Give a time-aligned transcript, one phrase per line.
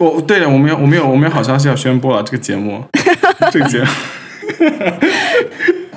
[0.00, 2.82] 我对了，我们有我们有我们有好消息要宣布了，这个节目，
[3.52, 3.86] 这个节目，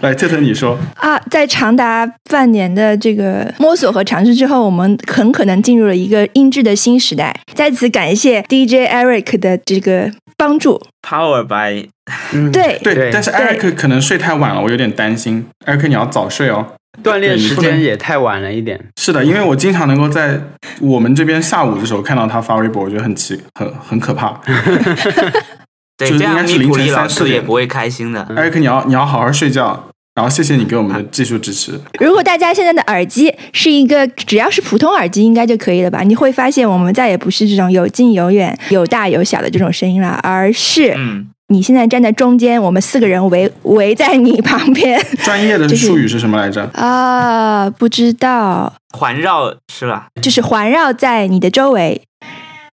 [0.02, 7.33] 来特特你说，啊，在长达半年的这个摸索和尝试之后，我们很可能进入了一个音质的新时代。
[7.53, 10.81] 在此感谢 DJ Eric 的这个帮助。
[11.01, 11.88] Power by
[12.33, 15.45] 嗯，对，对，对但是 Eric 可能睡太晚了，我有点担心。
[15.65, 16.73] Eric，你要早睡哦。
[17.02, 18.80] 锻炼时间也太晚了一点。
[18.98, 20.39] 是的，因为我经常能够在
[20.82, 24.39] 我们这边下午的时候看到他发微博，我觉得很奇很很可怕。
[25.98, 28.21] 对这样米是凌晨普利老师三四点也不会开心的。
[28.36, 31.79] 艾瑞克你要你要好好睡觉，然后谢谢你给我们的技术支持。
[32.00, 36.02] 如果大家现在的耳机是一个只要是普通耳机，应该就可以了吧？
[36.02, 46.64] 你会发现我们再也不是这种有近有远、有大有小的这种声音了，而是嗯，你现在站在中间，我们四个人围围在你旁边专业的 术语是什么来着？
[46.74, 50.08] 啊，不知道，环绕是吧？
[50.22, 52.02] 就是环绕在你的周围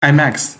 [0.00, 0.54] IMAX，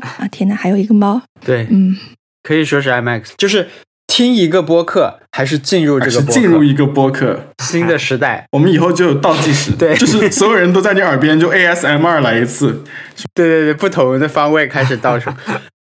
[0.00, 0.28] 啊！
[0.30, 1.96] 天哪，还有一个猫，对，嗯，
[2.42, 3.68] 可以说是 IMAX，就是
[4.08, 7.46] 听一个播客，还是进入这个播客进入一个播客？
[7.64, 8.44] 新的时代？
[8.52, 12.84] 我们以后就有倒计时， 对就是所有人都在你耳边就 ASMR 来一次。
[13.32, 15.30] 对对对，不同的方位开始倒数。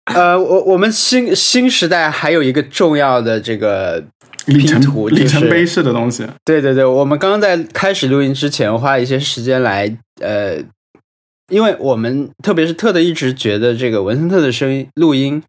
[0.05, 4.03] 呃，我我们新新时代还有一个重要的这个
[4.45, 10.57] 里程拼图就是里程碑式的东西，对对对，我们刚刚在开始录音之前花了一些时间来，呃，
[11.49, 15.41] 因为我们特别是特的一直觉得这个文森特的声音录音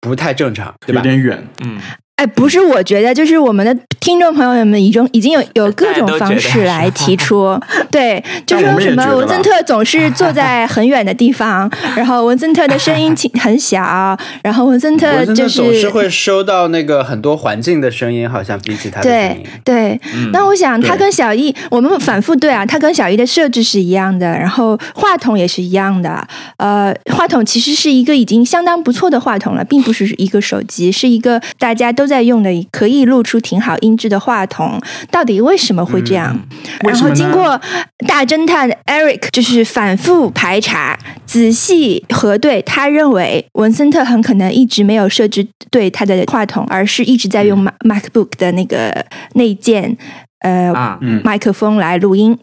[0.00, 1.00] 不太正常，对吧？
[1.00, 1.48] 有点远。
[1.64, 1.80] 嗯，
[2.16, 7.58] 哎，不是，我觉得就是我们的听众朋友们已经已经有有各种方式来提出，
[7.90, 19.50] 对，就说什么文森特总是坐在很远的地方，然后文森特的声音轻很小，然后文森特就是总是会收到那个很多环境的声音，好像比起他的声对音。
[19.64, 26.24] 对，嗯那我想他跟小易，我们反复对啊，他跟小易的设置是一样的，然后话筒也是一样的。
[26.58, 34.80] 呃，话筒其实是一个已经相当不错的话筒了，并不是一个手机，是一个大家都在用的，可以录出挺好音质的话筒。
[35.10, 36.38] 到底为什么会这样？
[36.80, 37.60] 然后经过
[38.06, 49.96] 大侦探 Eric 就是反复排查、仔细核对，他认为文森特很可能一直没有设置对他的话筒，而是一直在用 Mac MacBook 的那个内建
[50.40, 52.38] 呃、啊，嗯，麦克风来录音。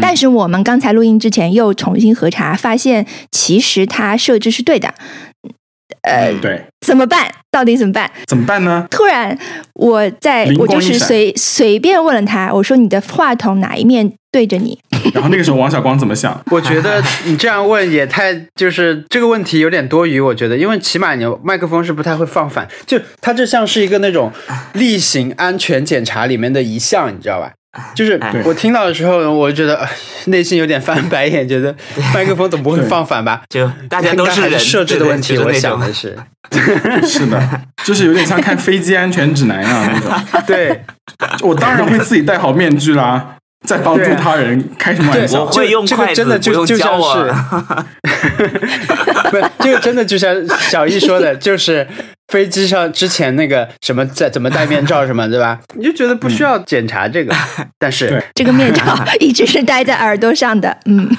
[0.00, 4.94] 但是我们刚才录音之前又重新核查，发现其实它设置是对的。
[6.02, 7.30] 呃，对，怎么办？
[7.50, 8.10] 到底怎么办？
[8.26, 8.86] 怎么办呢？
[8.90, 9.36] 突然，
[9.74, 14.78] 我在我就是随随便问了他，我说你的话筒哪一面对着你？
[15.12, 16.40] 然后那个时候王小光怎么想？
[16.50, 24.32] 我觉得你这样问也太就是这个问题有点多余，我觉得，因为起码你麦克风是不太会放反，就它这像是一个那种
[24.72, 27.52] 例行安全检查里面的一项，你知道吧？
[27.94, 29.88] 就是我听到的时候，我就觉得哎
[30.26, 31.72] 内心有点翻白眼，觉得
[32.12, 33.42] 麦克风总不会放反吧？
[33.48, 36.18] 就大家都应该还人，设置的问题，我想的是，
[37.06, 40.10] 是的，就是有点像看飞机安全指南一样那种。
[40.46, 40.82] 对
[41.42, 43.36] 我当然会自己戴好面具啦，
[43.66, 45.46] 在帮助他人，开什么玩我笑？
[45.46, 47.14] 会用这个筷子，真的就就像教我。
[49.30, 51.86] 不是这个真的就像小易说的，就是
[52.30, 55.58] 飞机上之前那个什么在怎么戴面罩什么，对吧？
[55.76, 57.34] 你就觉得不需要检查这个，
[57.78, 61.10] 但是这个面罩一直是戴在耳朵上的，嗯，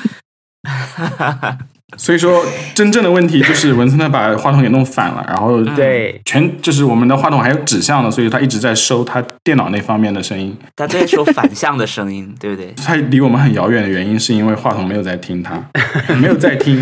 [1.98, 10.58] 所以说，真正的问题就是文森特把话筒给弄反了，然后对全就是我们的话筒还有指向的，所以他一直在收他电脑那方面的声音。
[10.78, 12.74] 他在收反向的声音， 对不对？
[12.78, 15.62] 他离我们很遥远的原因是因为话筒没有在听他，
[16.16, 16.82] 没有在听，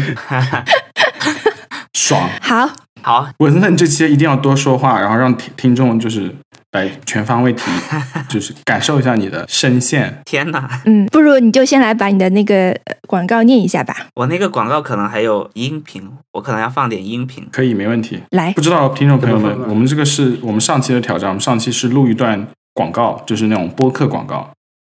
[1.93, 2.29] 爽。
[2.41, 2.69] 好，
[3.01, 6.33] 好，文森特，你这期一定要多说话，然后让听听众就是
[6.71, 7.65] 来全方位听，
[8.29, 10.21] 就是感受一下你的声线。
[10.25, 10.81] 天哪！
[10.85, 17.47] 嗯，不如你就先来把你的那个呃广告念一下吧，我那个广告可能还有音频，我可能要放点音频。
[17.51, 18.21] 可以，没问题。
[18.31, 24.49] 来不，知道听众朋友们我们这个是我们上期的挑战，我们上期是录一段广告，就是那种播客广告，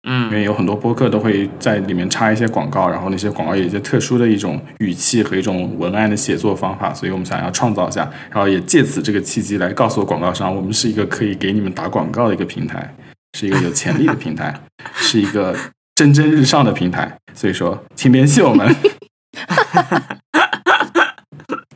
[0.04, 12.96] 因为嗯，有很多播客都会在里面插一些广告，然后那些广告有一些特殊的一种语气和一种文案的写作方法，所以我们想要创造一下，然后也借此这个契机来告诉广告商，我们是一个可以给你们打广告的一个平台，
[13.38, 14.60] 是一个有潜力的平台，
[14.96, 15.56] 是一个
[15.94, 18.76] 蒸蒸日上的平台，所以说请联系我们。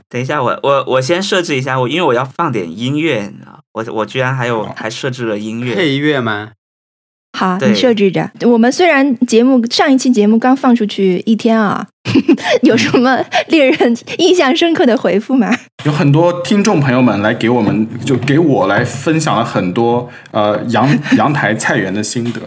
[0.09, 5.75] 等一下，我我我先设置一下，我因为我要放点音乐，你知道，我我居然还有还设置了音乐。
[5.75, 6.53] 配乐吗？
[7.35, 8.29] 好，你设置着。
[8.43, 11.85] 我们虽然节目上一期节目刚放出去一天啊，
[12.63, 15.53] 有什么令人印象深刻的回复吗？
[15.83, 20.87] 有很多听众朋友们来给我们，就给我来分享了很多呃阳
[21.17, 22.39] 阳台菜园的心得。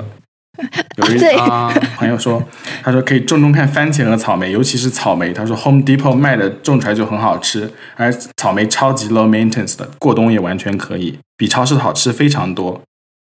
[0.96, 2.42] 有一对啊，朋友说，
[2.82, 5.32] 他说可以种种看番茄和草莓，尤其是草莓。
[5.32, 12.80] 他说 Home Depot 卖的种出来就很好吃，而草莓超级 low maintenance 的，过冬也完全可以，比超市的好吃非常多。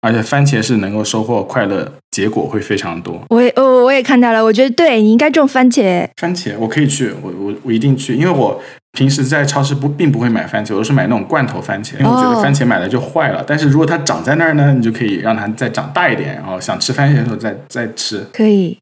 [0.04, 3.18] 而且番茄是能够收获快乐，结果会非常多。
[3.30, 6.06] 我也我我也看到了，我觉得对你应该种番茄。
[6.20, 8.62] 番茄我可以去，我我我一定去，因为我
[8.92, 13.42] 平时在超市不并不会买番茄，我都是买那种罐头番茄，因为我觉得哦番茄买了就坏了。
[13.46, 18.22] 但是如果它长在那儿呢，你就可以让它再长大一点，然后想吃番茄的时候再再吃。
[18.30, 18.76] 可以，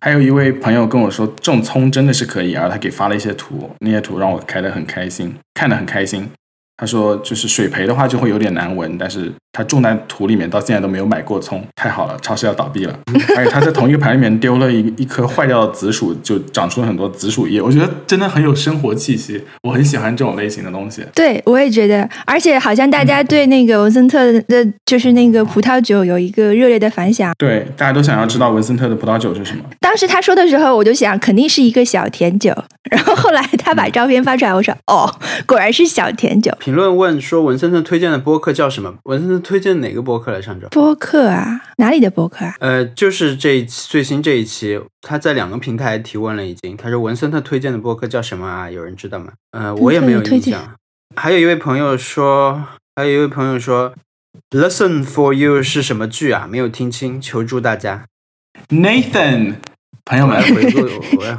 [0.00, 6.28] 还有一位朋友跟我说，种葱真的是可以，然后他给发了一些图，那些图让我开得很开心，看得很开心。
[6.76, 12.98] 他说，就是水培的话就会有点难闻，但是他种在土里面到现在都没有买过葱，太好了，超市要倒闭了。
[13.36, 21.02] 而且他在同一个盘里面丢了一一颗坏掉的紫薯，就长出了很多紫薯叶，我觉得真的很有生活气息，我很喜欢这种类型的东西。
[21.14, 27.32] 对我也觉得，而且好像大家对那个文森特的，就是那个葡萄酒有一个热烈的反响。
[27.38, 29.64] 对，大家都想要知道文森特的葡萄酒是什么。
[29.96, 32.54] 当时他说的时候，我就想肯定是一个小甜酒，
[32.92, 35.10] 然后后来他把照片发出来，我说哦，
[35.46, 36.54] 果然是小甜酒。
[36.60, 38.94] 评论问说文森特推荐的播客叫什么？
[39.04, 40.68] 文森特推荐哪个播客来上周？
[40.68, 42.54] 播客啊，哪里的播客啊？
[42.60, 46.76] 呃，就是这一期最新这一期，他在两个平台提问了，已经。
[46.76, 48.70] 他说文森特推荐的播客叫什么啊？
[48.70, 49.32] 有人知道吗？
[49.52, 50.74] 呃，我也没有印象。
[51.16, 52.62] 还有一位朋友说，
[52.96, 53.94] 还有一位朋友说
[54.50, 56.46] ，Listen for You 是什么剧啊？
[56.46, 58.04] 没有听清，求助大家。
[58.68, 59.56] Nathan，
[60.04, 60.80] 朋友们 回顾，
[61.18, 61.36] 我要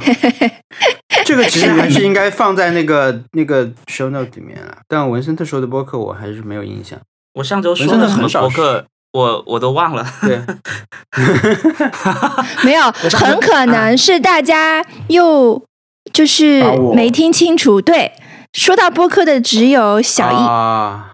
[1.24, 4.78] 这个其实还是应该放在那个那个 show note 里面啊。
[4.86, 6.98] 但文森特说的播客我还是没有印象。
[7.34, 10.06] 我上周说的什么很少博客，我我都忘了。
[10.22, 10.40] 对，
[12.64, 15.62] 没有，很可能是大家又
[16.12, 16.62] 就是
[16.94, 17.80] 没听清楚。
[17.80, 18.12] 对，
[18.52, 21.12] 说到播客的只有小易，啊，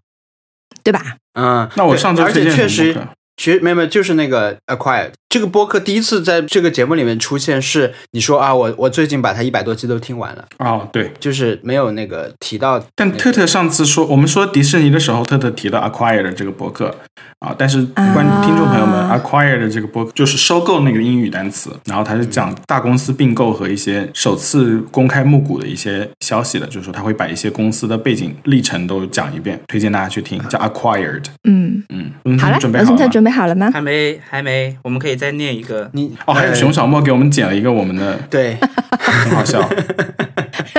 [0.82, 1.00] 对吧？
[1.34, 2.96] 嗯，那我上周而且确实。
[3.36, 12.80] 其实没有没有，就是那个 Acquired 这个播客第一次在这个节目里面出现，是你说啊，我我最近把它一百多期都听完了，哦，对，就是没有那个提到。
[12.94, 16.94] 但特特上次说，我们说迪士尼的时候，特特提到 Acquired 这个播客
[17.40, 31.24] 啊，但是观啊听众朋友们、a c q u i r e d 这个博客就是收购那个英语单词，然后它是讲大公司并购和一些首次公开募股的一些消息的，就是说他会把一些公司的背景历程都讲一遍，推荐大家去听，叫 Acquired。
[31.48, 31.82] 嗯，
[32.24, 33.70] 嗯，好了，准备好了准备好了吗？
[33.72, 35.90] 还没还没，我们可以再念一个。
[35.92, 38.56] 你哦，还有呃熊小莫给我们剪了一个我们的，对，
[38.98, 39.68] 很好笑，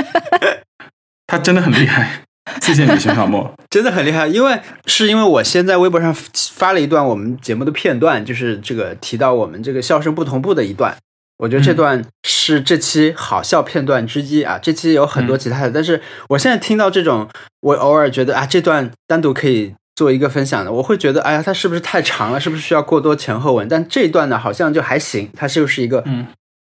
[1.28, 2.22] 他真的很厉害，
[2.62, 3.54] 谢谢你，熊小莫。
[3.70, 6.16] 真的很厉害，因为是因为我先在微博上
[6.54, 10.96] 发了一段我们节目的片段，就是这个提到我们这个笑声不同步的一段。
[11.38, 17.28] 我觉得这段是这期好笑片段之一啊，这期有很多其他的，但是我现在听到这种，
[17.60, 22.40] 我偶尔觉得啊，这段单独可以做一个分享的，我会觉得，哎呀，它是不是太长了？
[22.40, 23.68] 是不是需要过多前后文？
[23.68, 26.26] 但这一段呢，好像就还行，它就是一个嗯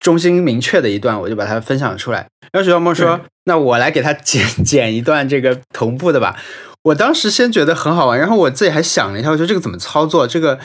[0.10, 2.26] 中心明确的一段，我就把它分享出来。
[2.52, 6.36] 然后徐小梦说：“那我来给他剪剪一段这个同步的吧。”
[6.82, 10.26] 我当时先觉得很好玩，然后我自己还想了一下，我觉得这个怎么操作？
[10.26, 10.58] 这个，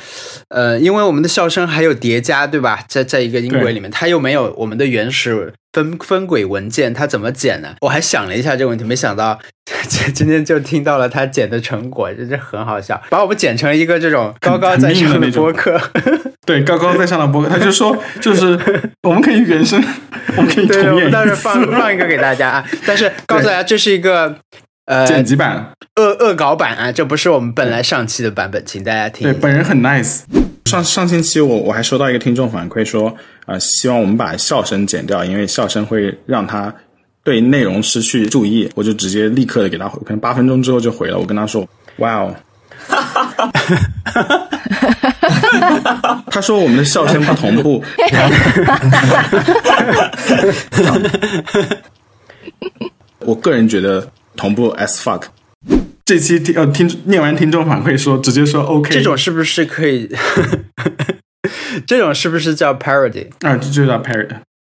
[0.49, 2.83] 呃，因为我们的笑声还有叠加，对吧？
[2.89, 7.75] 在在一个音轨里面，它又没有我们的原始分分轨文件，它怎么剪呢？
[7.83, 9.39] 我还想了一下这个问题，没想到
[10.15, 15.79] 今天就听到了他剪的成果，真是很好笑，把我们剪成一个这种高高在上的播客。
[16.45, 18.59] 对，高高在上的播客，他就说，就是
[19.03, 19.83] 我们可以原声，
[20.37, 24.37] 我们可以重对，我们演一次到时候放放一个给大家啊，但是告诉大家这是一个
[24.87, 25.71] 呃剪辑版。
[25.97, 30.23] 恶恶搞版啊，这不是我们本来上期的版本，请大家听对，本人很 nice。
[30.65, 33.15] 上上星期我我还收到一个听众反馈说，
[33.47, 36.75] 呃，希望我们把笑声剪掉，因为笑声会让他
[37.23, 38.69] 对内容失去注意。
[38.75, 41.19] 我就直接立刻的给他回，可能八分钟之后就回了。
[41.19, 41.67] 我跟他说，
[41.99, 42.35] 哇哦。
[46.31, 47.83] 他说我们的笑声不同步，
[53.21, 55.23] 我个人觉得同步 as fuck。
[56.05, 60.09] 这期听呃听念完听众反馈说，直接说 OK，这种是不是可以？
[61.87, 63.29] 这种是不是叫 parody？
[63.41, 64.29] 啊，这就叫 parody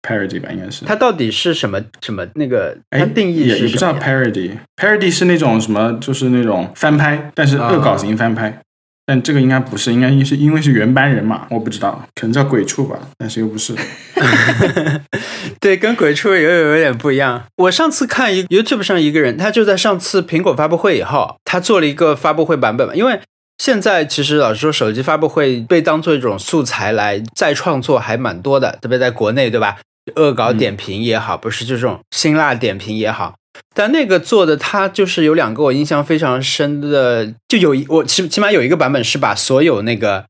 [0.08, 0.86] parody 吧，应该是。
[0.86, 2.78] 它到底是什么什么那个？
[2.92, 8.60] 它哎，定义也也不叫？parody，parody 是那种什么，就是那种翻拍，但是恶搞型翻拍。
[9.06, 13.76] 但这个应该不是，应该是因为是原班人马，我不知道，可能叫鬼畜吧，但是又不是。
[15.60, 17.44] 对，跟鬼畜有有有点不一样。
[17.58, 23.20] 我上次看一 YouTube 上一个人，他就在上次苹果发布会以后，他做了一个发布会版本嘛，因为。
[23.60, 29.78] 现在其实老实说，手机发布会被当做一种素材来再创作还蛮多的，特别在国内，对吧？
[30.16, 33.36] 恶搞点评也好，不是就这种辛辣点评也好，
[33.74, 40.26] 但那个做的他就是有两个我印象非常深的，就有一我起起码有一个版本是把所有那个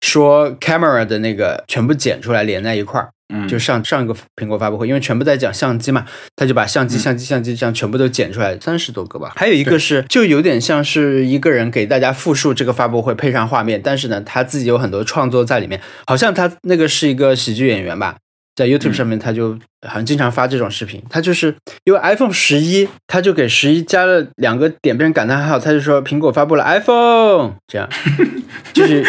[0.00, 3.10] 说 camera 的那个全部剪出来连在一块儿。
[3.34, 9.32] 嗯，就上上一个苹果发布会，因为全部在讲相机嘛，他就把相机、相机、相机这样全部都剪出来，三十多个吧。
[9.34, 15.80] 还有一个是，就有点像是一个人给大家复述这个发布会，配上画面，但是呢，他自己有很多创作在里面。
[16.06, 18.14] 好像他那个是一个喜剧演员吧，
[18.56, 19.52] 在 YouTube 上面他就
[19.86, 21.00] 好像经常发这种视频。
[21.08, 27.88] 他就是因为 iPhone 十一，他就给十一加了两个点变感叹号，他就说苹果发布了 iPhone，这样
[28.74, 29.04] 就是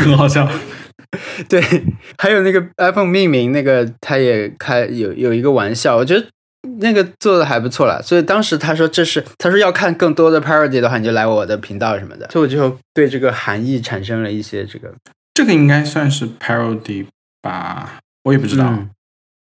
[0.00, 0.50] 很好笑。
[1.48, 1.62] 对，
[2.18, 6.26] 还有那个 iPhone 命名那个，他也开有有一个玩笑，我觉得
[6.80, 8.02] 那个做的还不错了。
[8.02, 12.28] 所以当时他说这是他说要看更多的 parody 的话，你就来我的频道什么的。
[12.30, 14.92] 所以我就对这个含义产生了一些这个，
[15.32, 17.06] 这个应该算是 parody
[17.40, 18.66] 吧，我也不知道。
[18.68, 18.90] 嗯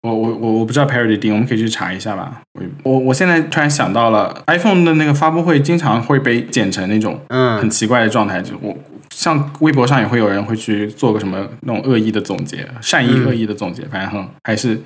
[0.01, 2.41] 我我我我不知道 parody 定，我们可以去查一下吧。
[2.53, 8.73] 我我我现在突然想到了，iPhone 的那个发布会经常会被剪成那种嗯很嗯奇怪的状态，就我
[9.13, 14.79] 像微博上也会有人会去做个什么那种恶意的总结，善意嗯恶意的总结，反正很还是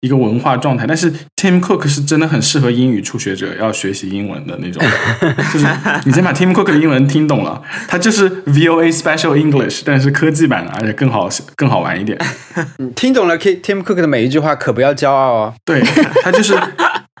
[0.00, 0.86] 一个文化状态。
[0.86, 4.82] 但是 Tim Cook 是真的很适合英语初学者要学习英文的那种，
[5.52, 5.66] 就是
[6.04, 12.18] 你先把 Tim Cook 的英文听懂了，他就是 VOA Special English，但是科技版的，而且更好更好玩一点。
[12.78, 15.54] 你听懂了 Tim Cook 的每一句话，可不要骄傲哦。
[15.64, 15.80] 对，
[16.22, 16.58] 他就是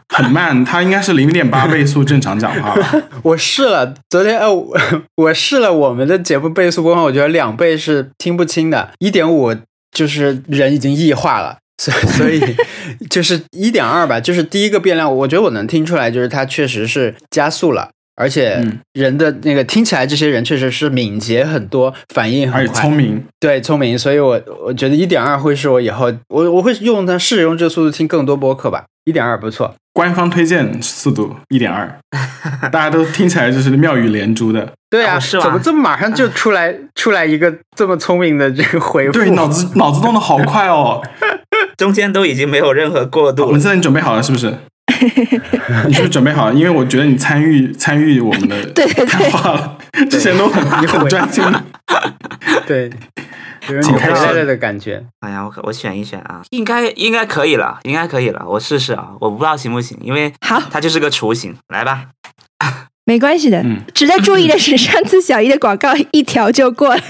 [0.08, 3.02] 很慢，他应该是零点八倍速正常讲话吧。
[3.22, 4.76] 我试了，昨天呃，我
[5.16, 9.54] 我试了我们的节目倍速播放，我觉得两倍是听不清的，一点五
[9.92, 11.58] 就是人已经异化了。
[11.78, 12.40] 所以 所以
[13.08, 29.74] 就是一点二吧，就是第一个变量，我觉得我能听出来，就是它确实是加速了，而且嗯人的那个听起来这些人确实是敏捷很多，反应很快，聪明，对聪明，所以我我觉得一点二会是我以后我我会用它试着用这个速度听更多播客吧，一点二不错。
[29.98, 31.92] 官方推荐速度一点二，
[32.70, 34.72] 大家都听起来就是妙语连珠的。
[34.88, 39.14] 对啊，哦是吗怎么这么马上就出来 出来一个这么聪明的这个回复？
[39.14, 41.02] 对，脑子脑子动的好快哦。
[41.76, 43.44] 中间都已经没有任何过渡。
[43.46, 44.56] 我们现在你准备好了是不是？
[45.88, 46.54] 你是不是准备好了？
[46.54, 49.78] 因为我觉得你参与参与我们的对对对谈话了，
[50.08, 51.42] 之前都很很专心。
[52.68, 52.88] 对，
[53.68, 55.02] 有人回请开始来了的感觉。
[55.20, 62.06] 哎呀，我我选一选啊，应该应该可以了，应该可以了，我试试啊，我不知道行不行，因为好，它就是个雏形，来吧。
[63.04, 63.58] 没关系的。
[63.62, 67.02] 嗯值得注意的是，上次小姨的广告一条就过了，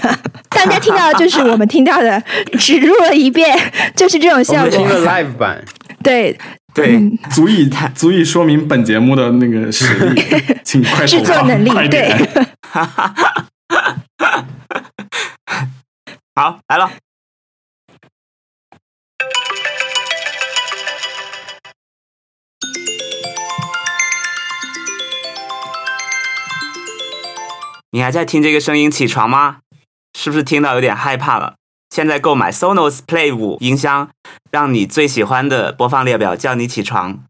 [0.49, 2.23] 大家听到的就是我们听到的，
[2.57, 3.57] 只录了一遍，
[3.97, 5.01] 就是这种我效果听了。
[5.05, 5.61] live 版，
[6.01, 6.37] 对，
[6.73, 10.23] 对，嗯足以足以说明本节目的那个实力，
[10.63, 12.45] 请快投制作能力快点对。
[16.39, 16.89] 好，来了。
[27.91, 29.57] 你还在听这个声音起床吗？
[30.17, 31.55] 是不是听到有点害怕了？
[31.89, 34.09] 现在购买 Sonos Play 五音箱，
[34.49, 37.25] 让你最喜欢的播放列表叫你起床。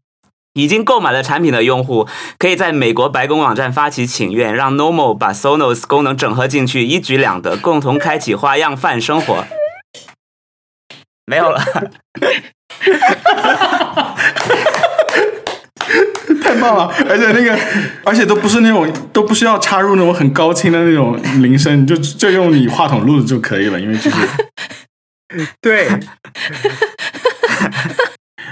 [0.54, 9.44] 已经购买了产品的用户，可以在美国白宫网站发起请愿，让 Normal 把 Sonos 功能整合进去，一举两得，共同开启花样饭生活。
[11.26, 11.62] 没有了，
[16.42, 16.92] 太棒了！
[17.08, 17.56] 而且那个，
[18.04, 24.16] 而且都不是那种，都不需要插入那种很高清的那种铃声，你就就用你话筒录就可以了，因为就是，
[25.60, 25.88] 对，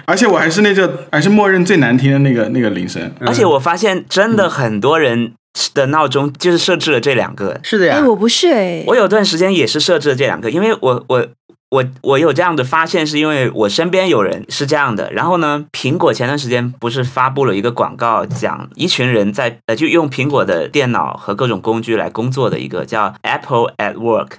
[0.08, 3.12] 而且我还是那个，还是默认最难听的那个那个铃声。
[3.20, 5.34] 而且我发现真的很多人
[5.74, 7.50] 的闹钟就是设置了这两个。
[7.50, 8.02] 哎，是的呀。
[8.06, 11.26] 我不是哎，我有段时间也是设置了这两个，因为我我
[11.68, 15.12] 我我有这样的发现，是因为我身边有人是这样的。
[15.12, 24.30] 然后呢，苹果前段时间不是发布了一个广告，讲一群人在呃就用苹果的电脑和各种工具来工作的一个叫 Apple at Work。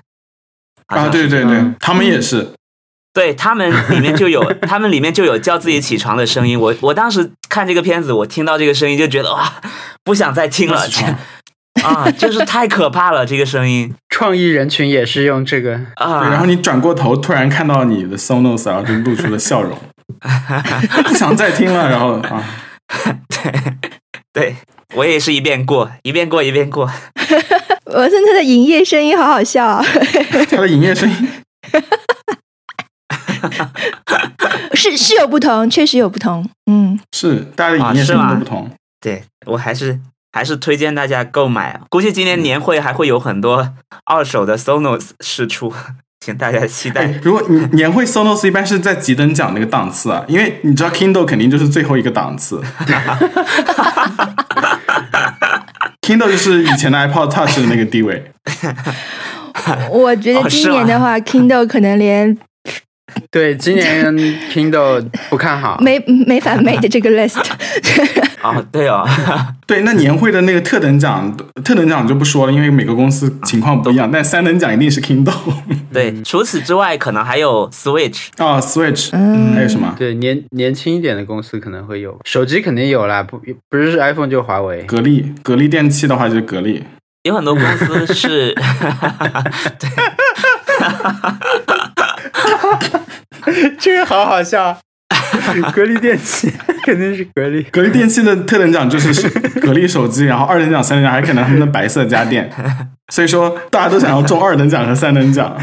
[0.88, 2.48] 啊，对对对嗯，他们也是，
[3.14, 6.60] 对他们里面就有， 他们里面就有叫自己起床的声音。
[6.60, 9.52] 我我当时看这个片子，我听到这个声音就觉得哇，
[10.04, 10.86] 不想再听了
[11.84, 16.22] 啊，就是太可怕了，这个声音创意人群也是用这个，啊。
[16.22, 19.78] 对然后你转过头，突然看到你的 Sonos，然后就露出了笑容，
[21.06, 22.44] 不想再听了，然后啊，
[23.30, 23.54] 对
[24.34, 24.56] 对，
[24.96, 26.90] 我也是一遍过，一遍过，一遍过。
[27.86, 29.84] 我现在的营业声音好好笑啊！
[30.50, 31.30] 他的营业声音
[34.74, 36.48] 是是有不同，确实有不同。
[36.72, 38.70] 嗯，是大家的营业声音都不同。
[39.02, 40.00] 对我还是
[40.32, 43.74] 还是推荐大家购买啊，估计今年年会还会有很多
[44.06, 45.74] 二手的 Sonos 试出，
[46.20, 47.06] 请大家期待。
[47.06, 52.62] 哎，如果你年会 Sonos 一般是在几等奖那个档次啊，因为你知道 Kindle 肯定就是最后一个档次，
[56.02, 58.32] Kindle 就是以前的 iPod Touch 的那个地位。
[59.92, 62.36] 我觉得今年的话，Kindle 可能连
[63.32, 64.16] 对，今年
[64.52, 65.78] Kindle 不看好。
[65.82, 67.40] 没没法 made 这个 list。
[68.42, 69.06] 哦， 对哦，
[69.68, 74.10] 对，那年会的那个特等奖，特等奖就不说了，因为每个公司情况不一样。
[74.12, 75.34] 但三等奖一定是 Kindle
[75.92, 78.28] 对，除此之外，可能还有 Switch。
[78.38, 79.94] 啊，Switch，嗯还有什么？
[79.98, 84.84] 对年年轻一点的公司可能会有，手机肯定有啦，不不是 iPhone 就华为。
[84.84, 86.84] 格力，格力电器的话就是格力。
[87.24, 88.56] 有很多公司是，
[90.80, 93.02] 哈哈哈
[93.80, 94.80] 这个好好笑，
[95.74, 96.52] 格力电器
[96.86, 97.64] 肯定是格力。
[97.72, 99.30] 格力电器的特等奖就是是
[99.62, 102.50] 格力手机，然后二等奖、三等奖还可能他们的白色家电。
[103.12, 105.58] 所以说，大家都想要中二等奖和三等奖。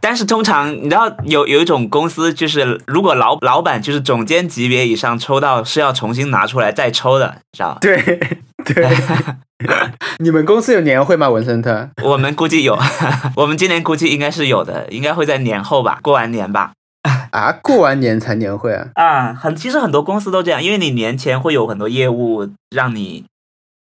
[0.00, 7.78] 但是通常你知道有有一种公司，就是如果老老板就是总监级别以上抽到，是要重新拿出来再抽的，知道吧？
[7.82, 8.00] 对
[8.64, 8.88] 对，
[10.20, 11.90] 你们公司有年会吗，文森特？
[12.02, 12.78] 我们估计有，
[13.36, 16.72] 我们今年估计应该是有的，应该会在年后吧，过完年吧。
[17.32, 18.88] 啊，过完年才年会啊？
[18.94, 23.24] 啊，很其实很多公司都这样，因为你年前会有很多业务让你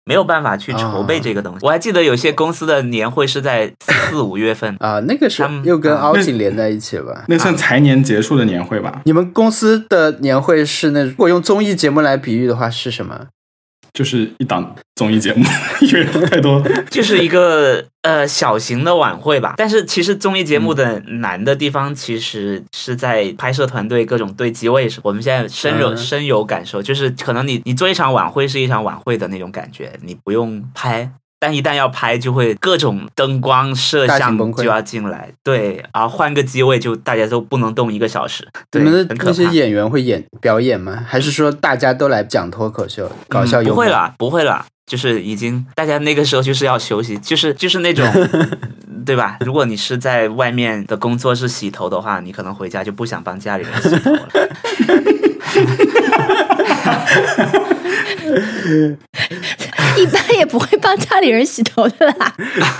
[0.04, 1.66] 没有办法去筹备这个东西。
[1.66, 7.24] 我还记得有些公司的年会是在四 五月份，啊，那个是又跟啊 outing 连在一起了吧？
[7.28, 9.02] 那算财年结束的年会吧？
[9.04, 13.26] 你们公司的年会是那，如果用综艺节目来比喻的话是什么？
[13.92, 15.44] 就是一档综艺节目，
[15.82, 16.62] 因为太多。
[16.90, 19.54] 就是一个呃小型的晚会吧。
[19.56, 25.00] 但是其实综艺节目的难的地方，其实是在拍摄团队各种对机位上。
[25.04, 31.10] 我们现在深有嗯深有感受，就是可能你你做一场晚会是一场晚会的那种感觉，你不用拍。
[31.40, 39.14] 但一旦要拍，就会各种灯光、摄像就要进来，对，然后换个机位就大家都不能动一个小时，对，你们的。
[39.24, 41.04] 那些演员会演表演吗？
[41.06, 48.04] 还是说大家都来讲脱口秀、搞笑不会啦，不会啦，就是已经大家那个时候就是要休息，就是就是那种，
[49.06, 49.36] 对吧？
[49.40, 54.28] 如果你是在外面的工作室洗头的话，你可能回家就不想帮家里人洗头了。
[59.96, 62.34] 一般也不会帮家里人洗头的啦。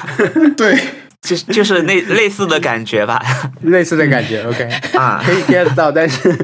[0.56, 0.78] 对，
[1.22, 3.22] 就是就是那类似的感觉吧，
[3.62, 6.37] 类似的感觉，OK，啊，可以 get 到，但是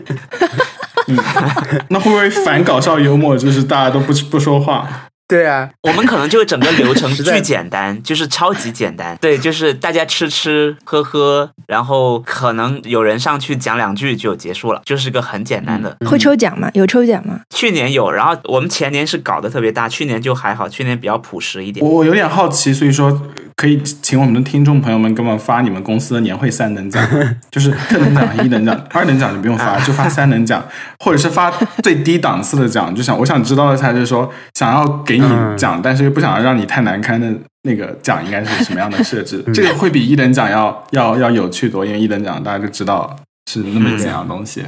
[1.89, 3.37] 那会不会反搞笑幽默？
[3.37, 4.89] 就是大家都不不说话？
[5.35, 9.19] 对啊，我们可能就整个流程 巨简单，就是超级简单。
[9.21, 15.97] 对，就是大家吃吃喝喝，然后可能有人上去讲两句就结束了，就是个很简单的。
[16.09, 16.71] 会抽奖吗？
[16.75, 17.41] 有抽奖吗？
[17.51, 21.95] 去年有，然后我们前年是搞得特别大，去年就还好，去年比较朴实一点我。
[21.95, 23.21] 我有点好奇，所以说
[23.57, 27.05] 可以请我们的听众朋友们给我们发你们公司的年会三等奖，
[27.51, 30.65] 就是特等奖、一等奖、二等奖就不用发，就发三等奖，
[30.99, 31.51] 或者是发
[31.83, 32.95] 最低档次的奖。
[32.95, 35.27] 就想我想知道一下就是说想要给你
[35.57, 39.45] 奖，但是又不想让你太难堪的那个奖应该是什么样的设置？
[39.55, 43.17] 这个会比一等奖要要要有趣多，因为一等奖大家就知道
[43.51, 44.63] 是那么几样东西。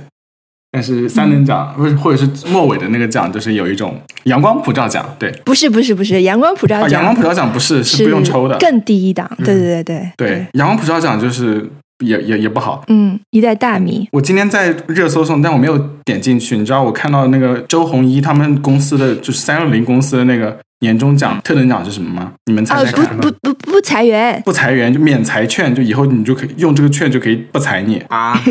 [0.72, 9.30] 但是三等奖不是，或者是末尾的那个奖，就是有一种阳光普照奖，对，不是不是不是，阳光普照啊，阳光普照奖不是是不用抽的，更低一档。
[9.38, 11.66] 对对对对对，阳光普照奖就是
[12.04, 12.84] 也也也不好。
[12.88, 14.08] 嗯，一袋大米。
[14.12, 16.56] 我今天在热搜上，但我没有点进去。
[16.56, 22.32] 你知道，我看到那个周鸿祎他们公司的，就是三六零公司的那个年终奖特等奖是什么吗？
[22.44, 23.16] 你们猜哦，猜看。
[23.18, 28.38] 不不不不裁员，不裁员就免裁券，就以后你就可以用这个券就可以不裁你，啊，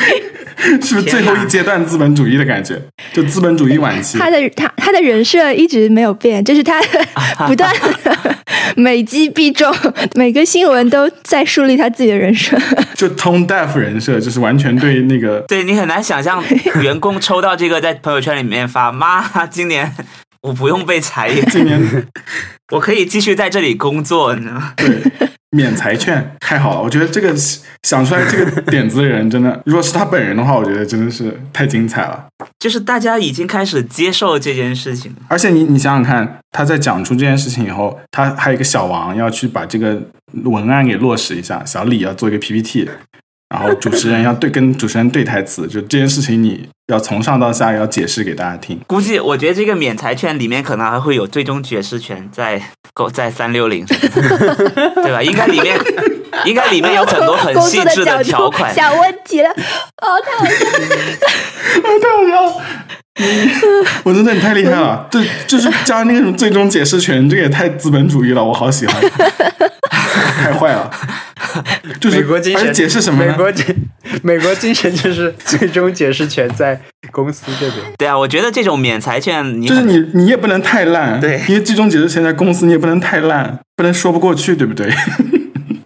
[0.82, 2.80] 是不是最后一阶段资本主义的感觉？
[3.12, 4.18] 就资本主义晚期。
[4.18, 6.80] 他的他他的人设一直没有变，就是他
[7.46, 8.36] 不断地
[8.76, 9.74] 每击必中，
[10.14, 12.58] 每个新闻都在树立他自己的人设。
[12.94, 16.42] 就 tone deaf 人设，就是完全对那个对你很难想象
[16.82, 19.90] 员工抽到这个在朋友圈里面发，妈，今年
[20.42, 21.80] 我不用被裁员，今年
[22.70, 24.72] 我可以继续在这里工作，你知道吗？
[24.76, 25.02] 对
[25.52, 26.80] 免财券太好了。
[26.80, 27.34] 我觉得这个
[27.82, 32.24] 想出来这个点子的人，真的，如果是他本人的话，我觉得真的是太精彩了。
[32.60, 40.00] 就是大家已经开始接受这件事情，而且你你想想看，他在讲出这件事情以后，他还有一个小王要去把这个
[40.44, 42.88] 文案给落实一下，小李要做一个 PPT，
[43.48, 48.78] 然后主持人要对跟主持人对台词，就这件事情你要从上到下要解释给大家听。
[48.86, 52.60] 估计我觉得这个免裁券里面可能还会有最终解释权在
[52.92, 55.22] 够 在三六零， 对吧？
[55.22, 55.78] 应该里面
[56.44, 58.74] 应该里面有很多很 细致的条款。
[58.74, 59.50] 小问题了，
[60.02, 60.78] 哦，太好笑了。
[61.82, 62.62] 太好笑了！
[64.04, 68.96] 我真的你太厉害了，这就是加那个什么最终解释权，这个也太资本主义了，我好喜欢，
[70.42, 70.90] 太坏了。
[72.00, 73.32] 就是美国精神而且解释什么呢？
[73.32, 73.76] 美国精
[74.22, 76.80] 美国精神就是最终解释权在
[77.10, 78.06] 公司，这边对？
[78.08, 84.88] 啊，我觉得这种免裁券就是你你也不能太烂，对因为最终解释权在公司，你也不能太烂，不能说不过去，对不对？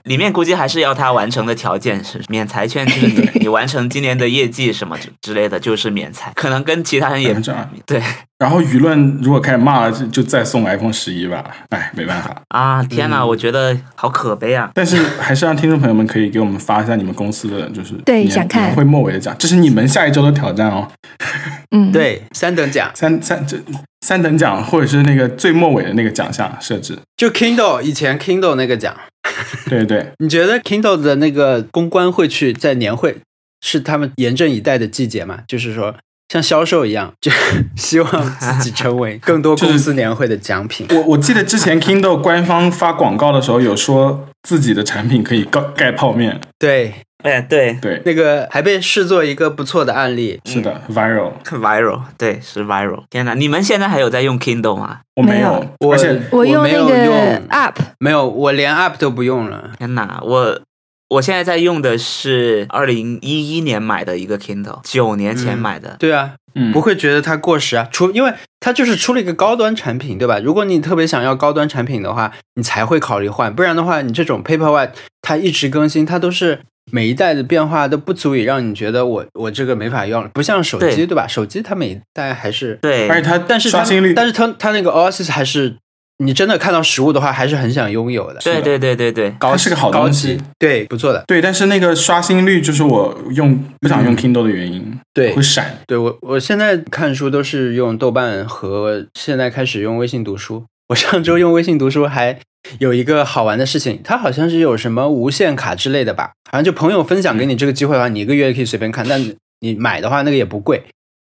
[0.04, 6.30] 里面估计还是要他完成的条件是免财券，就是你 你完成今年的业绩什么之之类的，就是免财。
[6.34, 8.02] 可能跟其他人也百分之二对。
[8.38, 12.42] 然后舆论如果开始骂了，就就再送 iPhone 十一吧，哎，没办法。
[12.48, 13.28] 啊，天哪，嗯。
[13.28, 14.70] 我觉得好可悲啊！
[14.74, 18.64] 但是还是让听众朋友们可以给我们发一下你们公司的就是年对想看。
[18.64, 20.86] 年会末尾的奖，这是你们下一周的挑战哦。
[21.74, 22.90] 嗯，，对，三等奖。
[22.94, 23.56] 三三这
[24.04, 28.94] 三等奖或者是那个最末尾的那个奖项设置，就 Kindle 以前 Kindle 那个奖，
[29.68, 33.16] 对对，你觉得 Kindle 的那个公关会去在年会
[33.60, 35.40] 是他们严阵以待的季节吗？
[35.48, 35.94] 就是说
[36.28, 37.30] 像销售一样， 就
[37.76, 40.86] 希望自己成为更多公司年会的奖品。
[40.90, 50.38] 我我记得之前 Kindle 官方发广告的时候有说自己的产品可以盖盖泡面，对，哎，对对，那个还被视作一个不错的案例。
[50.44, 53.02] 是的，viral，，viral，对，是 viral。
[53.08, 55.00] 天哪，你们现在还有在用 Kindle 吗？
[55.16, 59.70] 我没没有我而且我用没有那个用 App，没有，我连 App 都不用了。
[59.78, 60.60] 天哪，我
[61.08, 65.96] 我现在在用的是二零一一年买的一个 Kindle，九年前嗯买的。
[65.98, 70.38] 对啊，嗯不会觉得它过时啊，除因为它就是出了一个高端产品，对吧？
[70.40, 74.90] 如果你特别想要高端产品的话，你才会考虑换，不然的话，你这种 Paperwhite
[75.22, 76.60] 它一直更新，它都是
[76.92, 81.26] 每一代的变化都不足以让你觉得我我这个没法用了，不像手机，对对吧？
[81.26, 85.76] 手机它每一代还是，对，而且它但是它刷新率，但是它它那个 Oasis 还是
[86.18, 88.40] 你真的看到实物的话，还是很想拥有的。
[88.44, 91.24] 对对对对对，高是个好高东西级，对，不错的。
[91.26, 95.78] 对，但是那个刷新率就是我用不想用 Kindle 的原因，对会闪。
[95.86, 100.64] 对我，我现在看书都是用豆瓣和现在开始用微信读书。
[100.88, 102.38] 我上周用微信读书还
[102.78, 110.84] 有一个好玩的事情，它好像是有什么无限卡之类的吧，好像就朋友分享给你这个机会的话，你一个月可以随便看，但你买的话那个也不贵。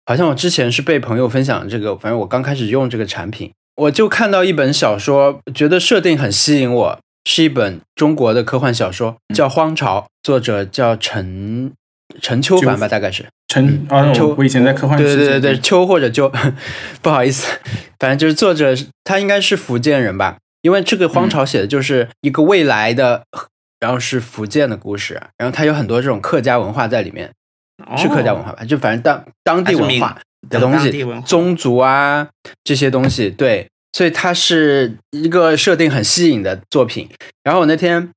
[0.06, 11.72] 好像我之前是被朋友分享这个，反正我刚开始用这个产品，我就看到一本小说，觉得设定很吸引我，是一本中国的科幻小说，叫《荒潮》，作者叫陈
[12.22, 13.26] 陈秋凡吧，大概是。
[13.48, 16.32] 陈啊，秋我我以前在科幻对对对对，秋或者秋，
[17.02, 17.48] 不好意思，
[18.00, 18.74] 反正就是作者
[19.04, 23.24] 他应该是福建人吧，因为这个荒潮写的就是一个未来的，
[23.80, 27.32] 然后是福建的故事，然后它有很多这种客家文化在里面，
[27.98, 30.18] 是客家文化吧，就反正当当地文化
[30.50, 32.28] 的东西宗族啊
[32.64, 37.08] 这些东西，对，所以它是一个设定很吸引的作品。
[37.44, 38.10] 然后我那天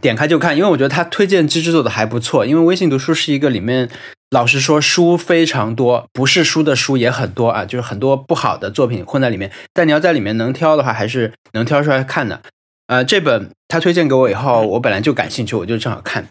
[0.00, 2.44] 点开就看，因为我觉得他推荐机制做的还不错。
[2.46, 3.88] 因为微信读书是一个里面，
[4.30, 9.50] 老实说书非常多，不是书的书也很多啊，就是很多不好的作品混在里面。
[9.72, 12.40] 但你要在里面能挑的话，还是能挑出来看的。
[12.86, 16.26] 呃，这本他推荐给我以后，我本来就感兴趣，我就正好看。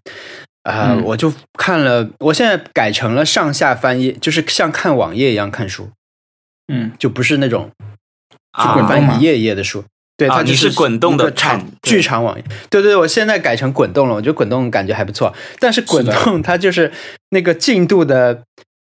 [0.63, 5.91] 呃，嗯我就看了，我现在改成了上下翻页，就是像看网页一样看书，
[6.67, 7.71] 嗯，就不是那种
[8.57, 9.85] 就滚翻一页一页的书。
[10.17, 12.43] 对，啊它就是滚动的一个长剧场网页。
[12.69, 15.33] 对对，我现在改成滚动了，我觉得滚动感觉还不错。
[15.59, 16.91] 但是滚动 它就是
[17.29, 18.41] 那个进度的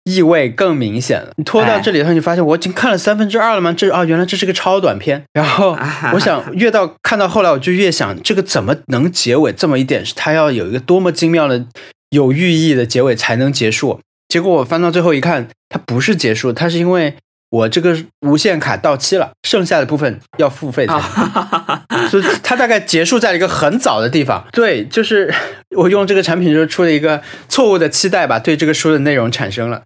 [0.06, 1.32] 意味更明显了。
[1.38, 3.72] 你拖到这里的时候，你发现我已经看了三分之二了吗？
[3.74, 5.24] 这啊，原来这是个超短片。
[5.34, 5.78] 然后
[6.14, 10.04] 我想越到看到后来，我就越想这个怎么能结尾这么一点？
[10.04, 11.64] 是它要有一个多么精妙的、
[12.10, 14.00] 有寓意的结尾才能结束。
[14.28, 17.14] 结果我翻到最后一看，它不是结束，它是因为
[17.50, 22.08] 我这个无限卡到期了，剩下的部分要付费才能。
[22.10, 24.46] 所以它大概结束在了一个很早的地方。
[24.52, 25.34] 对，就是
[25.76, 29.84] 我用这个产品就出了一个错误的期待吧，对这个书的内容产生了。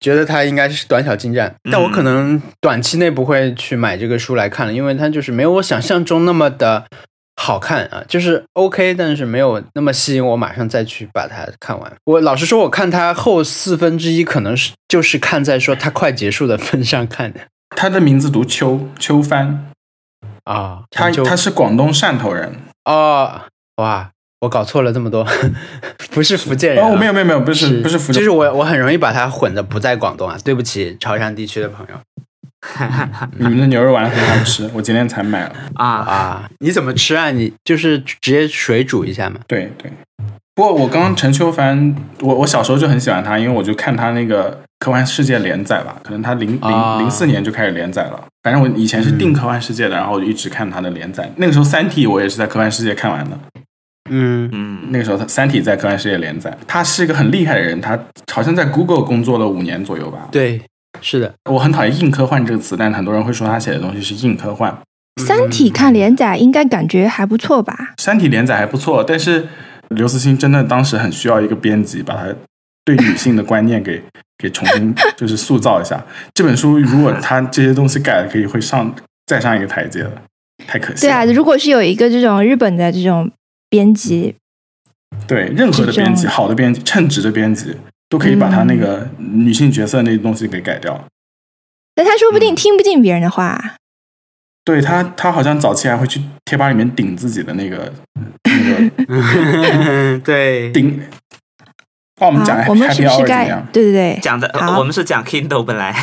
[0.00, 6.84] 觉得它应该是短小精湛，但我可能短期内不会去买这个书来看了，因为它就是没有我想象中那么的
[7.42, 11.92] 好看啊，就是 OK，但是没有那么吸引我，马上再去把它看完。
[12.04, 17.40] 我老实说，我看它后四分之一，可能是就是看在说它快结束的份上看的
[17.74, 19.72] 他的名字读秋秋帆，
[20.44, 20.84] 啊。
[20.88, 22.54] 他就他是广东汕头人。
[22.84, 23.40] 哦，
[23.78, 24.10] 哇，
[24.42, 25.26] 我搞错了这么多，
[26.14, 26.92] 不是福建人、啊。
[26.92, 31.94] 哦，没有没有没有，不是不是福建，就是我我很容易把它混的不在广东啊，对不起潮汕地区的朋友
[33.38, 35.54] 你们的牛肉丸很好吃，我今天才买了。
[35.74, 36.50] 啊，啊。
[36.60, 37.30] 你怎么吃啊？
[37.30, 39.40] 你就是直接水煮一下嘛？
[39.46, 39.90] 对对。
[40.54, 48.22] 不过我刚刚陈秋凡，我我小时候就很喜欢他，因为我就看他那个科幻世界连载吧，可能他零啊零零四年就开始连载了。
[48.42, 51.30] 反正我以前是订科幻世界的，然后我就一直看他的连载。
[51.36, 53.38] 那个时候《三体》我也是在科幻世界看完的。
[54.10, 57.98] 嗯嗯，那个时候他《三体》在科幻世界连载，他是一个很厉害的人，他
[58.30, 60.28] 好像在 Google 工作了五年左右吧。
[60.30, 60.60] 对，
[61.00, 61.34] 是的。
[61.50, 64.76] 我很讨厌硬科幻这个词，但很多人会说他写的东西是硬科幻。
[65.20, 67.76] 三体看连载应该感觉还不错吧？
[68.02, 69.46] 《三体》连载还不错，但是
[69.90, 72.34] 刘慈欣真的当时很需要一个编辑把他
[72.84, 74.02] 对女性的观念给
[74.38, 76.02] 给重新就是塑造一下。
[76.32, 78.92] 这本书如果他这些东西改了，可以会上
[79.26, 80.22] 再上一个台阶了，
[80.66, 81.10] 太可惜了。
[81.10, 83.30] 对啊，如果是有一个这种日本的这种
[83.68, 84.34] 编辑，
[85.28, 87.76] 对任何的编辑，好的编辑，称职的编辑，
[88.12, 91.02] 都可以把他那个女性角色那些东西给改掉。
[91.96, 93.76] 那他说不定听不进别人的话。
[94.66, 97.90] 对他，他好像早期还会去贴吧里面顶自己的那个
[98.44, 101.00] 那个 对，顶。
[102.20, 105.96] 那我们讲好我们是是该对对对讲的，呃我们是讲 Kindle 本来，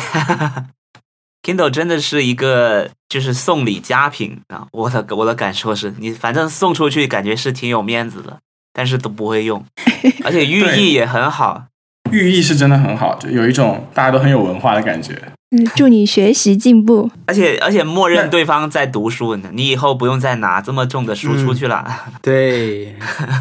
[1.46, 4.66] Kindle 真的是一个就是送礼佳品啊！
[4.72, 8.40] 我的我的感受是你反正送出去感觉是挺有面子的，
[8.72, 9.64] 但是都不会用，
[10.24, 11.68] 而且寓意也很好。
[12.10, 15.14] 寓意是真的很好，就有一种大家都很有文化的感觉。
[15.52, 17.10] 嗯，祝你学习进步。
[17.26, 21.84] 而且而且默认对方在读书呢，你以后不用再拿这么重的书出去了。
[22.22, 22.94] 对，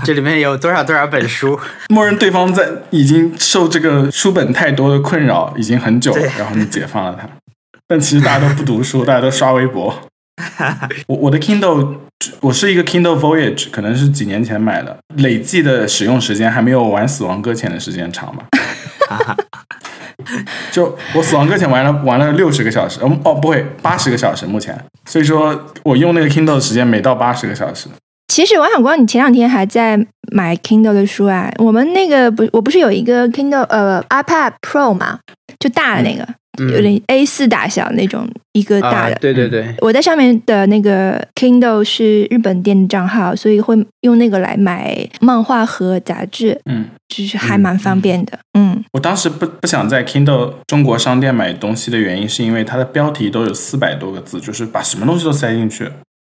[0.03, 1.59] 这里面有多少多少本书？
[1.93, 7.29] 默认对方在已经受这个书本太多的困扰已经很久了，然后你解放了他。
[7.87, 9.93] 但其实大家都不读书， 大家都刷微博。
[11.07, 11.95] 我我的 Kindle，
[12.41, 18.45] 我是一个 Kindle Voyage，可能是几年前买的，累计的使用时间还没有玩《死亡搁浅》的时间长吧。
[20.71, 27.87] 就我《死亡搁浅》玩了玩了六十个小时，嗯哦不会八十个小时目前，所以说我用那个 Kindle 的时间没到八十个小时。
[28.27, 29.97] 其实王小光，你前两天还在
[30.31, 31.51] 买 Kindle 的书啊？
[31.57, 35.19] 我们那个不，我不是有一个 Kindle 呃 iPad Pro 嘛，
[35.59, 39.49] 就大的那个，有点 A 四大小那种一个大啊的。，对对。
[39.49, 48.37] 对，我在上面的那个 Kindle 是日本店的账号，所以会用那个来买漫画和杂志，嗯，就是还蛮方便的。
[48.57, 55.89] 嗯，我当时不不想在 Kindle 中国商店买东西的原因，是因为它的标题都有四百多个字，就是把什么东西都塞进去，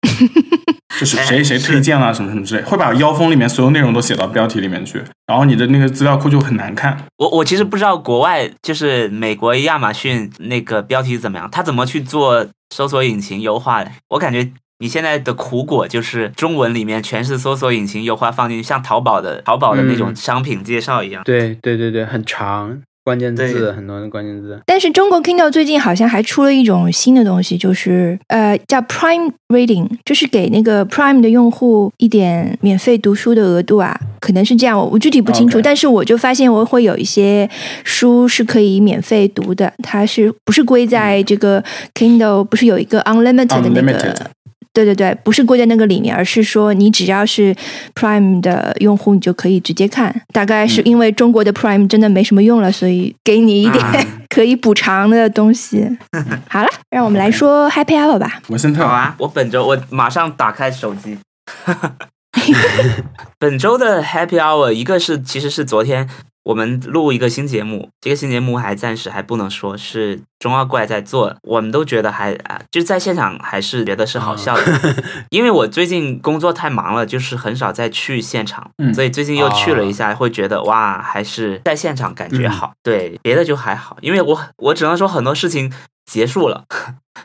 [1.00, 6.96] 就是谁谁推荐啊、什么什么之类，会把腰封里面所有内容都写到标题里面去，然后你的那个资料库就很难看。
[7.16, 13.90] 我我其实不知道国外就是美国亚马逊那个标题怎么样，他怎么去做搜索引擎优化的？
[14.10, 21.22] 我感觉你现在的苦果就是中文里面全是搜索引擎优化放进去，像淘宝的淘宝的那种嗯商品介绍一样。
[21.24, 24.60] 对对对对，很长，关键字很多的关键字。
[24.64, 37.48] 但是中国 Kindle 最近好像还出了一种新的东西，就是呃叫 Prime Reading，就是给那个 Prime 的用户一点免费读书的额度啊，可能是这样，我我具体不清楚但是我就发现我会有一些
[37.84, 41.62] 书是可以免费读的，它是不是归在这个
[41.94, 44.30] Kindle 不是有一个 Unlimited 的那 Unlimited 个？
[44.72, 47.54] 对对对，不是归在那个里面，而是说你只要是
[47.94, 50.22] Prime 的用户，你就可以直接看。
[50.32, 53.94] 大概是因为中国的 Prime 真的没什么用了，所以给你一点啊
[54.30, 55.86] 可以补偿的东西。
[56.48, 58.40] 好了，让我们来说 Happy Hour 吧。
[58.48, 61.18] 文森特好，啊，我本周我马上打开手机。
[63.38, 66.08] 本周的 Happy Hour，一个是其实是昨天
[66.44, 74.62] 我们录一个新节目，这个新节目还暂时还不能说是中二怪在做，我们都觉得还啊，就是在现场还是觉得是好笑的，
[75.30, 85.72] 因为我最近工作太忙了，就是很少再去现场，嗯所以最近又去了一下，会觉得哇，还是在现场感觉好，对，别的就还好，因为我我只能说很多事情
[86.04, 86.64] 结束了。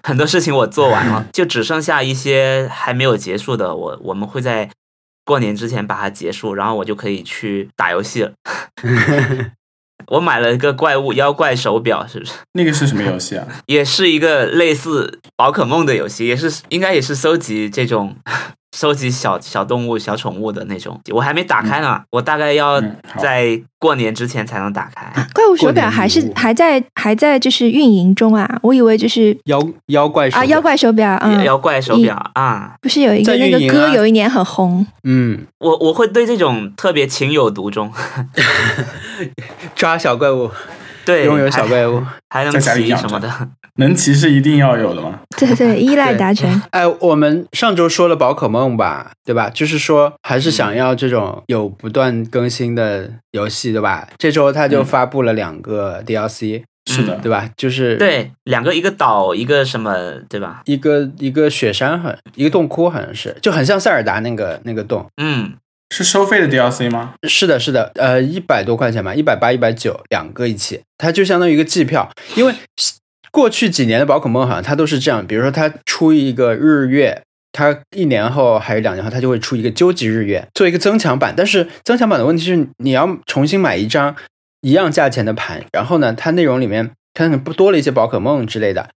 [0.04, 4.70] 很多事情我做完了， 就只剩下一些还没有结束的，我我们会在
[5.28, 8.32] 过年之前把它结束，然后我就可以去打游戏了。
[10.08, 12.32] 我买了一个怪物妖怪手表，是不是？
[12.54, 13.46] 那个是什么游戏啊？
[13.66, 18.16] 也是一个类似宝可梦的游戏，也是应该也是收集这种
[18.80, 21.02] 收集小小动物、小宠物的那种。
[21.12, 22.80] 我还没打开呢，我大概要
[23.18, 25.12] 在过年之前才能打开。
[25.34, 37.92] 怪物手表还是还在还在就是运营中啊，我以为就是妖妖怪手啊妖，怪手表，嗯，妖怪手表啊，不是有一个那个歌有一年很红，嗯，我我会对这种特别情有独钟。
[39.74, 40.52] 抓小怪物，
[41.04, 42.04] 对，拥有小怪物。
[42.30, 43.28] 还能骑什么的。
[43.78, 45.20] 能骑是一定要有的吗？
[45.38, 46.62] 对 对， 依赖达成。
[46.72, 49.50] 哎，我们上周说了宝可梦吧，对吧？
[49.50, 54.08] 就是说还是想要这种有不断更新的游戏，对吧？
[54.18, 57.50] 这周他就嗯发布了两个 DLC，、是的，对吧？
[57.58, 59.94] 就是对，两个一个岛，一个什么，
[60.30, 60.62] 对吧？
[60.66, 65.06] 一个一个雪山好像一个洞窟好像是，就很像塞尔达那个那个洞。
[65.22, 65.54] 嗯，
[65.94, 67.14] 是收费的 DLC 吗？
[67.28, 72.10] 是的，是的，呃，一百多块钱吧，一百八、一百九，两个一起，它就相当于一个季票。
[72.36, 72.54] 因为
[73.38, 77.22] 过去几年的宝可梦好像它都是这样，比如说它出一个日月，
[77.52, 81.36] 它一年后还是两年后，它就会出一个究极日月，做一个增强版。
[81.38, 84.16] 但是增强版的问题是，你要重新买一张
[84.62, 88.90] 一样价钱的盘，然后呢，它内容里面它可能不多了一些宝可梦之类的，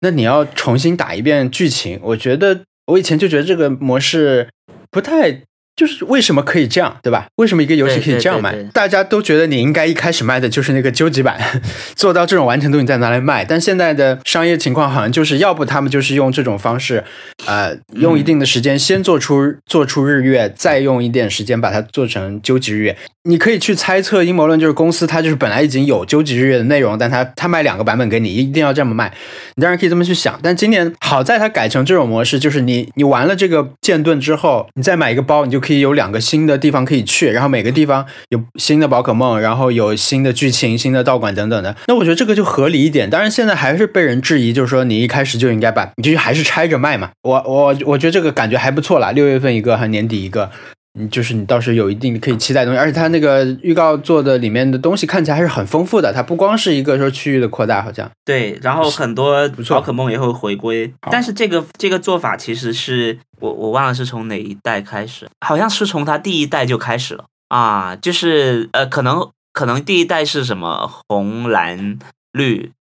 [0.00, 2.00] 那你要重新打一遍剧情。
[2.02, 4.48] 我觉得我以前就觉得这个模式
[4.90, 5.42] 不太
[5.76, 7.26] 就是为什么可以这样，对吧？
[7.36, 8.50] 为什么一个游戏可以这样卖？
[8.50, 11.38] 对对对对大家都觉得你应该一开始卖的就是那个究极版，
[11.96, 13.44] 做到这种完成度你再拿来卖。
[13.44, 17.02] 但现在的商业情况好像就是要不他们就是用这种方式，
[17.46, 22.96] 呃，用一定的时间先做出做出日月，再用一点时间把它做成究极日月。
[23.26, 29.10] 你可以去猜测阴谋论，就是公司它就是本来已经有究极日月的内容，但它它卖两个版本给你，一定要这么卖。
[29.54, 41.74] 你当然可以这么去想，但今年好在它改成这种模式，就是你你玩了这个剑盾之后，你再买一个包，你就可以有两个新的地方可以去，然后每个地方有新的宝可梦，然后有新的剧情、新的道馆等等的。
[41.86, 43.08] 那我觉得这个就合理一点。
[43.08, 47.10] 当然现在还是被人质疑，就是说你一开始就应该把，你就还是拆着卖嘛。
[47.22, 50.50] 我我我觉得这个感觉还不错啦，六月份一个，还年底一个。
[50.98, 67.24] 嗯，就是你到时候有一定可以期待的东西，而且它那个预告做的里面的东西看起来还是很丰富的，它不光是一个说区域的扩大，好像对，然后很多不错宝可梦也会回归，但是这个这个做法其实是我我忘了是从哪一代开始，好像是从它第一代就开始了。
[67.48, 71.98] 啊，就是呃，可能可能第一代是什么红蓝
[72.32, 72.72] 绿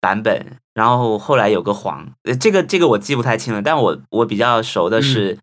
[0.00, 5.38] 版本，然后后来有个黄，呃，这个这个我记不太清了，但我我比较熟的是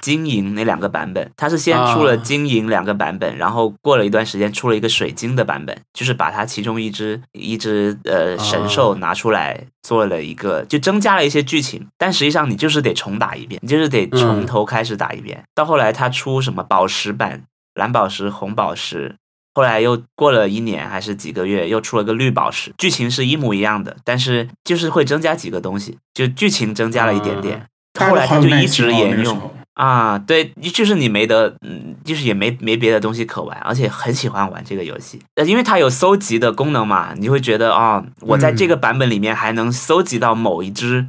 [0.00, 15.42] 金银那两个版本，它是先出了啊金银两个版本，然后过了一段时间出了一个水晶的版本，就是把它其中一只一只呃神兽拿出来做了一个，就增加了一些剧情，但实际上你就是得重打一遍，你就是得从头开始打一遍。
[15.54, 17.44] 到后来它出什么宝石版、
[17.74, 19.14] 蓝宝石、红宝石。
[19.54, 27.64] 后来又过了一年还是几个月，又出了个绿宝石，剧情是一模一样的，但是就是会增加几个东西，就剧情增加了一点点。
[27.98, 41.06] 后来它就一直沿用，啊，对，就是你没得，嗯，就是也没没别的东西可玩，而且很喜欢玩这个游戏，呃，因为它有搜集的功能嘛，你会觉得啊、哦，我在这个版本里面还能搜集到某一只，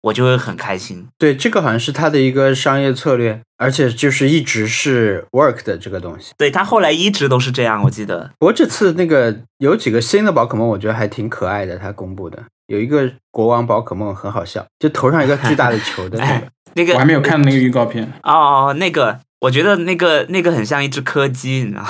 [0.00, 1.06] 我就会很开心。
[1.18, 6.32] 对，这个好像是它的一个商业策略，而且就是一直是 work 的这个东西。
[6.38, 8.30] 对，它后来一直都是这样，我记得。
[8.38, 16.46] 不过这次那个有几个新的宝可梦，我觉得还挺可爱的，它公布的有一个国王宝可梦很好笑，就头上一个巨大的球的那个。
[16.76, 21.88] 那个我还没有看那个预告片哦，那个我觉得那个那个很像一只柯基，你知道吗？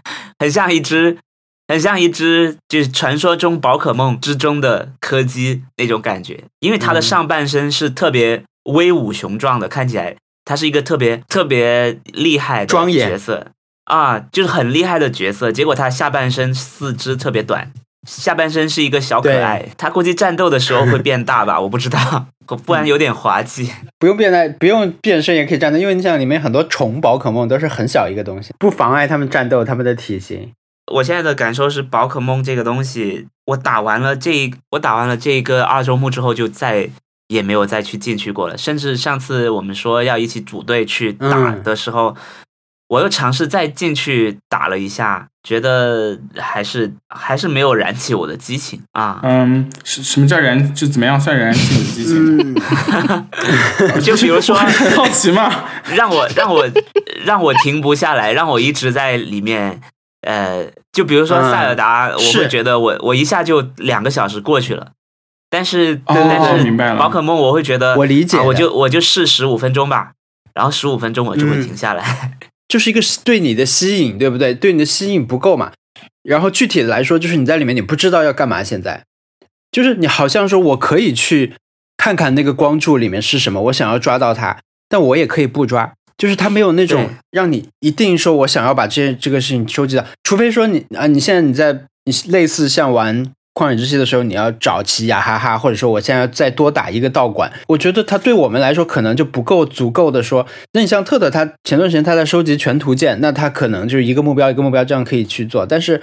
[0.38, 1.18] 很像一只，
[1.68, 13.48] 很像一只就是传说中宝可梦之中的柯基那种感觉，因为它的上半身是特别威武雄壮的，看起来它是一个特别特别厉害的庄严角色
[13.84, 15.50] 啊，就是很厉害的角色。
[15.50, 17.72] 结果它下半身四肢特别短。
[18.08, 22.26] 下半身是一个小可爱，他估计战斗的时候会变大吧， 我不知道，
[22.64, 23.70] 不然有点滑稽。
[24.00, 30.52] 不用变大，不用变身也可以战斗，因为你想里面很多虫宝可梦都是很小一个东西，不妨碍他们战斗，他们的体型。
[30.92, 36.90] 我现在的感受是，宝可梦这个东西，我打完了这，我打完了这个二周目之后，就再
[37.28, 38.58] 也没有再去进去过了。
[38.58, 42.16] 甚至上次我们说要一起组队去打的时候，嗯、
[42.90, 45.26] 我又尝试再进去打了一下。
[45.42, 49.20] 觉得还是还是没有燃起我的激情啊！
[49.22, 50.74] 嗯，什什么叫燃？
[50.74, 52.36] 就怎么样算燃起你的激情？
[53.88, 54.54] 嗯、 就比如说，
[54.94, 56.68] 好奇嘛，让我让我
[57.24, 59.80] 让我停不下来，让我一直在里面。
[60.26, 64.88] 呃，就比如说塞尔达，嗯、我会觉得我我一下就两个小时过去了。
[65.48, 70.12] 但是，哦、但是宝可梦我会觉得我理解、啊，我就我就试十五分钟吧，
[70.52, 72.04] 然后十五分钟我就会停下来。
[72.42, 74.54] 嗯就是一个对你的吸引，对不对？
[74.54, 75.72] 对你的吸引不够嘛。
[76.22, 78.62] 然后具体的来说，就是你在里面你不知道要干嘛。
[78.62, 79.04] 现在
[79.72, 81.54] 就是你好像说我可以去
[81.96, 85.92] 看看那个光柱里面是什么，我想要抓到它，但我也可以不抓。
[86.16, 93.32] 就是它没有那种让你一定说我想要把这这个事情收集到，除非说你啊，你现在你在你类似像玩。
[93.60, 100.46] 旷野之息的时候，你要找齐雅哈哈，或者说我现在要再多打一个道馆，我觉得它对我们来说可能就不够足够的说。
[100.72, 105.66] 那你像特特，他前段时间他在收集全图鉴，那他可能就是一个目标一个目标这样可以去做。
[105.66, 106.00] 但是，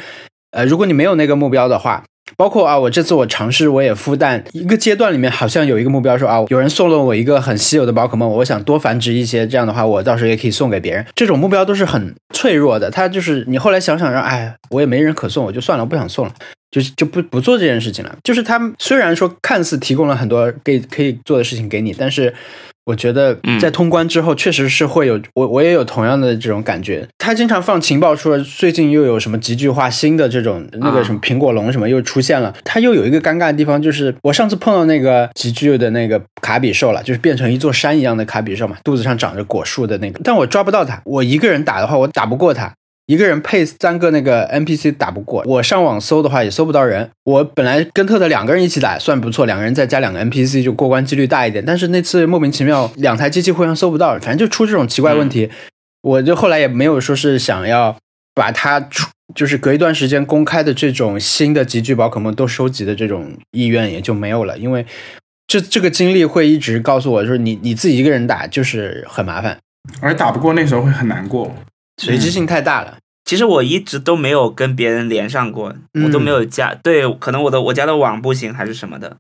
[0.52, 2.04] 呃，如果你没有那个目标的话，
[2.36, 11.04] 包括啊，我这次我尝试我也孵蛋，一个阶段里面好像有一个目标说啊，有人送了我一个很稀有的宝可梦，我想多繁殖一些，这样的话我到时候也可以送给别人。
[11.15, 16.34] 这种目标都是很脆弱的，他就是你后来想想让，哎，我也没人可送，我就算了，我不想送了。
[16.71, 18.15] 就是就不不做这件事情了。
[18.23, 22.34] 就是他们虽然说看似提供了很多给可以做的事情给你，但是
[22.86, 27.06] 我觉得在通关之后，确实是会有我我也有同样的这种感觉。
[27.18, 32.55] 他经常放情报说最近又有什么极具化新的这种那个什么苹果龙什么又出现了。
[32.63, 41.01] 他又有一个尴尬的地方，就是我上次碰到那个极具的那个卡比兽了，就是变成一座山一样的卡比兽嘛，肚子上长着果树的那个，但我抓不到它。
[41.03, 42.74] 我一个人打的话，我打不过它。
[43.08, 47.10] 一个人配三个那个 NPC 打不过，我上网搜的话也搜不到人。
[47.24, 51.64] 我本来跟特特两个人一起打算不错，两个人再加两个 NPC 就过关几率大一点。
[51.66, 55.49] 但是那次莫名其妙两台机器互相搜不到，反正就出这种奇怪问题。
[56.01, 57.95] 我就后来也没有说是想要
[58.36, 64.86] 把它出，就是隔一段时间公开的这种新的极具宝可梦都收集的这种意愿也就没有了，因为
[65.47, 69.58] 这这个经历会一直告诉我，就是你你自己一个人打就是很麻烦，
[70.01, 71.55] 而打不过那时候会很难过。
[71.98, 72.98] 随机性太大了。
[73.26, 76.74] 其实我一直都没有跟别人连上过，嗯我都没有加。
[76.76, 79.18] 对，可能我的我家的网不行还是什么的。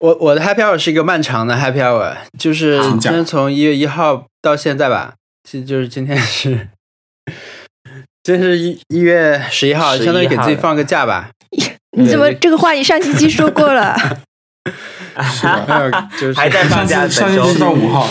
[0.00, 6.68] 我我的 Happy Hour 是一个漫长的 Happy Hour，就是今天从一月一号到现在吧，其实就是今天是，
[8.22, 11.30] 这是一一月十一号，相当于给自己放个假吧。
[11.96, 13.96] 你怎么这个话你上星期说过了？
[15.22, 18.08] 是的，没有，就是还在放假上星期是到五号，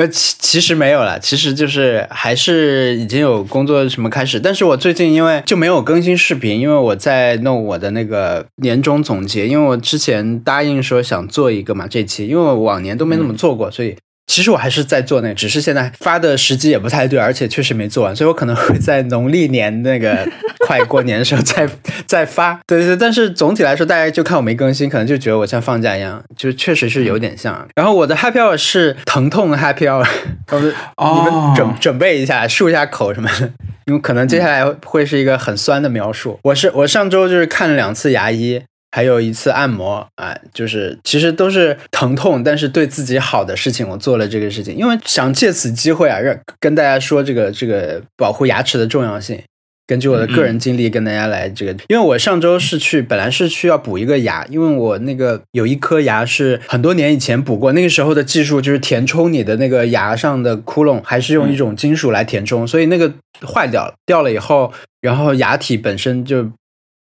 [0.00, 13.96] 不，其其实没有了，其实就是还是已经有工作什么开始，但是我最近因为就没有更新视频，因为我在弄我的那个年终总结，因为我之前答应说想做一个嘛，这期因为我往年都没怎么做过，所以。
[14.30, 20.24] 其实我还是在做那个，只是现在发的时机也不太对，而且确实没做完，所以我可能会在农历年那个
[20.68, 21.68] 快过年的时候再
[22.06, 22.60] 再发。
[22.64, 27.66] 对对对，但是总体来说，大家就看我没更新，可能就觉得我像放假一样，就确实是有点像。
[27.74, 30.06] 然后我的 Happy Hour 是疼痛 Happy Hour，
[30.52, 33.50] 我们哦你们准准备一下，漱一下口什么的，
[33.86, 36.38] 因为可能接下来会是一个很酸的描述。
[36.44, 49.40] 我是我上周就是看了两次牙医，还有一次按摩啊、就是其实都是疼痛，但是对自己好的事情，我做了这个事情，因为想借此机会啊，让跟大家说这个这个保护牙齿的重要性。
[49.86, 63.12] 根据我的个人经历跟大家来这个，因为我上周是去，本来是去要补一个牙，因为我那个有一颗牙是很多年以前补过，那个时候的技术就是填充你的那个牙上的窟窿，还是用一种金属来填充，所以那个
[63.44, 66.48] 坏掉了，掉了以后，然后牙体本身就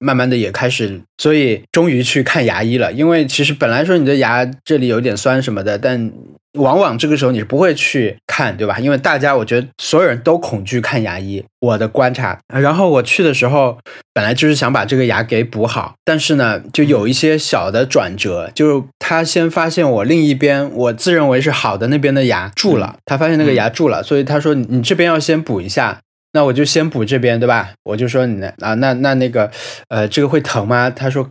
[0.04, 2.92] 慢慢的也开始，所以终于去看牙医了。
[2.92, 6.12] 因为其实本来说你的牙这里有点酸什么的，但
[6.58, 8.78] 往往这个时候你是不会去看，对吧？
[8.78, 12.38] 因为大家我觉得所有人都恐惧看牙医，我的观察。
[12.52, 13.78] 然后我去的时候，
[14.12, 26.00] 本来就是想把这个牙给补好，但是呢，就有一些小的转折，就是他先发现我另一边我自认为是好的那边的牙蛀了，他发现那个牙蛀了，所以他说你你这边要先补一下。
[26.34, 27.72] 那我就先补这边，对吧？
[27.84, 29.50] 我就说你那啊，那那那个，
[29.88, 30.90] 呃，这个会疼吗？
[30.90, 31.30] 他说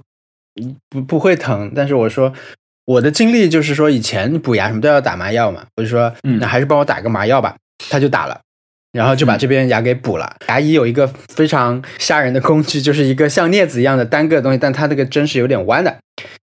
[0.59, 2.33] 嗯不不会疼，但是我说
[2.85, 7.55] 我的经历就是说以前补牙什么都要打麻药嘛，我就说嗯那还是帮我打个麻药吧，
[7.89, 8.39] 他就打了。
[8.93, 10.33] 然后就把这边牙给补了。
[10.47, 15.93] 牙医有一个非常吓人的工具，就是一个像镊子一样的单个的东西，但它那个针是有点弯的。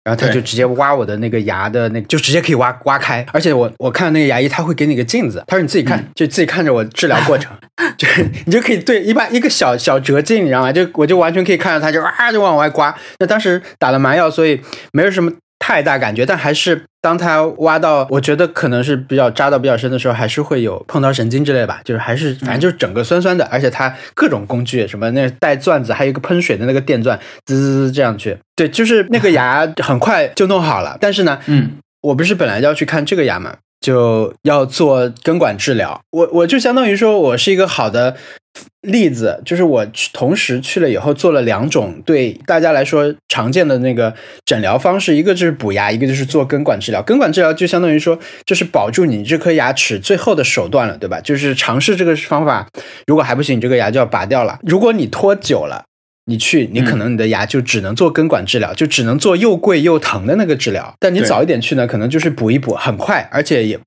[0.02, 3.24] 然后他就直接挖我的那个牙的那个，就直接可以挖挖开。
[3.34, 7.54] 而且我我看那个牙医，他会给你个镜子，他说你自己看，就自己看着我治疗过程，
[7.98, 8.08] 就
[8.46, 10.72] 你就可以对一般一个小小折镜，你知道吗？
[10.72, 12.96] 就我就完全可以看到他就啊就往外刮。
[13.18, 14.58] 那当时打了麻药，所以
[14.92, 36.00] 没有什么太大感觉，但还是当他挖到，我觉得可能是比较扎到比较深的时候，还是会有碰到神经之类吧，就是还是反正就是整个酸酸的，而且它各种工具，什么那带钻子，还有一个喷水的那个电钻，滋滋滋这样去，对，就是那个牙很快就弄好了，但是呢，嗯，我不是本来要去看这个牙嘛，就要做根管治疗。
[36.10, 38.16] 我我就相当于说我是一个好的
[38.82, 47.02] 例子，就是我去同时去了以后做了两种对大家来说常见的那个诊疗方式，一个就是补牙，一个就是做根管治疗。
[47.02, 51.20] 根管治疗就相当于说就是保住你这颗牙齿最后的手段了，对吧？
[51.20, 52.66] 就是尝试这个方法，
[53.06, 54.58] 如果还不行，你这个牙就要拔掉了。
[54.62, 55.84] 如果你拖久了。
[56.30, 60.94] 你去，你可能你的牙就只能做根管治疗，就只能做又贵又疼的那个治疗。
[61.00, 63.80] 但你早一点去呢，可能就是补一补，很快，而且也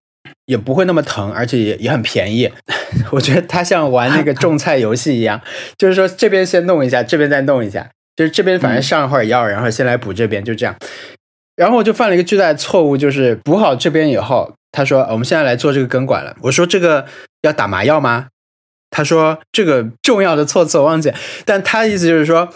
[0.51, 2.51] 也不会那么疼，而且也也很便宜。
[3.09, 5.39] 我觉得它像玩那个种菜游戏一样，
[5.79, 10.75] 就是说这边先弄一下，这边再弄一下，就是这边反正上一会儿药，然后先来补这边，就这样。
[11.55, 16.35] 然后我就犯了一个巨大的错误，就是补好这边以后，他说我们现在来做这个根管了。
[16.41, 17.05] 我说这个
[17.43, 18.27] 要打麻药吗？
[18.89, 21.13] 他说这个重要的措辞我忘记，
[21.45, 22.49] 但他的意思就是说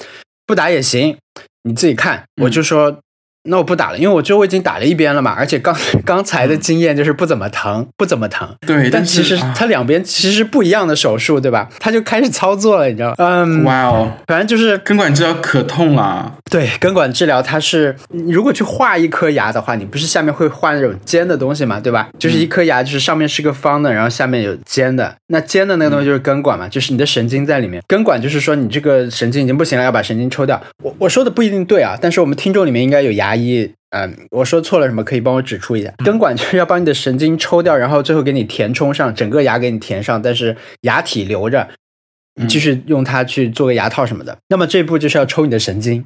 [0.46, 1.18] 不打也行，
[1.64, 2.26] 你自己看。
[2.42, 3.00] 我就说。
[3.46, 5.76] 那我不打了，因为我觉得我已经打了一边了嘛，而且刚
[6.06, 8.48] 刚才的经验就是不怎么疼，不怎么疼。
[8.66, 11.70] 对，但其实它两边其实不一样的手术，对吧？
[11.80, 13.16] 他就开始操作了，你知道吗？
[13.18, 22.10] 嗯，哇哦，反正就是根管治疗可痛了，对根管治疗，它是如果去画一颗牙的话，你不是下面会画那种尖的东西嘛，对吧？
[22.20, 25.16] 就是一颗牙，就是上面是个方的，然后下面有尖的。
[25.28, 27.82] 那尖的那个东西就是根管嘛，就是你的神经在里面。
[27.88, 30.62] 根管就是说你这个神经已经不行了，要把神经抽掉。
[30.84, 33.74] 我我说的不一定对啊，但是我们听众里面应该有牙医。
[33.92, 35.94] 嗯，我说错了什么可以帮我指出一下？
[36.04, 41.70] 根管就是 要把你的神经抽掉，然后最后给你填充上，整个牙给你填上，但是牙体留着，
[42.36, 44.38] 你继续用它去做个牙套什么的。
[44.50, 46.06] 那么这一步就是要抽你的神经，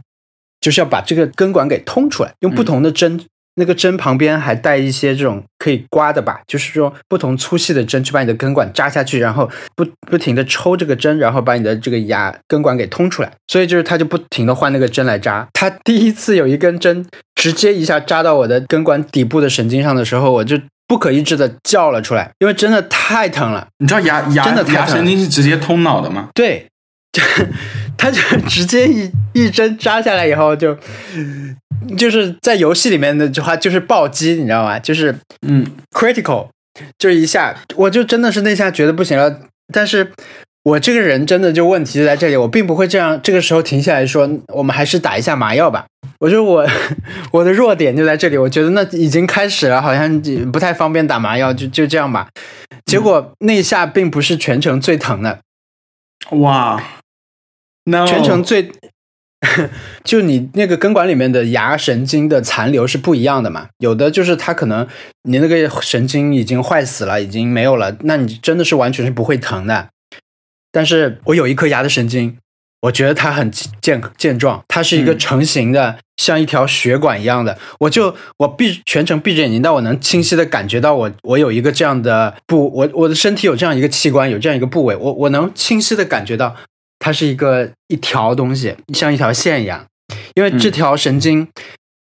[0.62, 3.26] 就是要把这个根管给通出来，用不同的针，
[3.60, 13.32] 那个针旁边还带一些这种可以刮的吧，就是说不同粗细的针去把你的根管扎下去，然后不不停的抽这个针，然后把你的这个牙根管给通出来。
[13.48, 15.46] 所以就是他就不停的换那个针来扎。
[15.54, 17.06] 他第一次有一根针
[17.36, 20.58] 直接一下扎到我的根管底部的神经上的时候，我就
[20.88, 23.68] 不可抑制的叫了出来，因为真的太疼了。
[23.80, 26.30] 你知道牙牙真的牙神经是直接通脑的吗？
[26.34, 26.66] 对，
[27.12, 27.22] 就
[27.98, 30.74] 他就直接一一针扎下来以后就。
[30.76, 30.82] 就
[32.10, 34.80] 是在游戏里面的话，就是暴击，你知道吗？
[34.80, 35.16] 就是
[35.48, 36.48] 嗯，critical，
[36.98, 39.42] 就是一下，我就真的是那下觉得不行了。
[39.74, 40.12] 但是
[40.64, 45.86] 我这个人真的就问题就在这里，我并不会这样，这个时候停下来说，我们还是打一下麻药吧。
[46.20, 46.68] 我觉得我
[47.32, 50.22] 我的弱点就在这里，我觉得那已经开始了，好像
[50.52, 52.28] 不太方便打麻药，就就这样吧。
[52.86, 55.40] 结果那一下并不是全程最疼的，
[56.32, 56.82] 哇
[57.86, 58.72] ，no，全程最，
[60.04, 63.70] 就你那个根管里面的牙神经的残留是不一样的嘛？
[63.78, 64.86] 有的就是它可能
[65.24, 69.88] 你那个神经已经坏死了，已经没有了，那你真的是完全是不会疼的。
[70.72, 72.38] 但是我有一颗牙的神经，
[72.82, 73.50] 我觉得它很
[73.82, 77.58] 健健壮，它是一个嗯成型的，像一条血管一样的。
[77.80, 86.56] 我就我闭全程闭着眼睛，但我能清晰的感觉到我我有一个这样的部，我我的身体有这样一个器官，有这样一个部位，我我能清晰的感觉到
[87.10, 89.84] 它是一个一条东西，像一条线一样，
[90.36, 91.48] 因为这条神经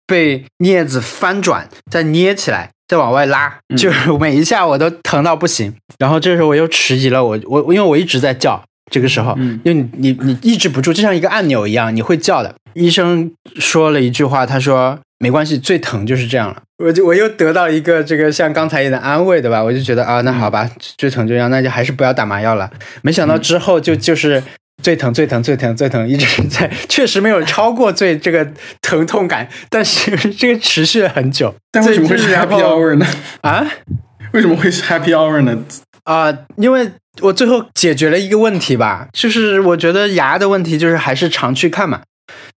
[0.06, 2.68] 被镊子翻转，再捏起来。
[2.86, 5.74] 再往外拉，嗯就是每一下我都疼到不行。
[5.98, 12.54] 然后这时候我又迟疑了，我我因为我一直在叫，这个时候，嗯因为你你你抑制不住，就像一个按钮一样，你会叫的。
[12.74, 16.62] 医生说了一句话，他说没关系，最疼就是这样了。
[16.82, 19.62] 我就我又得到一个这个像刚才一样的安慰，对吧？
[19.62, 22.70] 我就觉得啊，那好吧，最疼就这样，那就还是不要打麻药了。
[23.02, 24.42] 没想到之后就就是。
[24.82, 28.46] 最疼最疼最疼最疼，一直在， 确实没有超过最这个
[28.80, 31.54] 疼痛感，但是 这个持续了很久。
[31.72, 33.06] 但为什么会是 Happy Hour 呢？
[33.42, 33.66] 啊？
[34.32, 35.56] 为什么会是 Happy Hour 呢？
[36.04, 42.00] 啊、因为我最后解决了一个问题吧，就是我觉得牙的问题就是还是常去看嘛，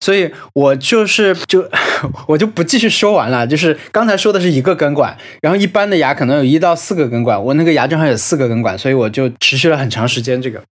[0.00, 1.66] 所以我就是就
[2.28, 3.46] 我就不继续说完了。
[3.46, 10.62] 就是刚才说的是一个根管，然后一般的牙可能有一到四个根管，我那个牙正好有四个根管，所以我就持续了很长时间这个，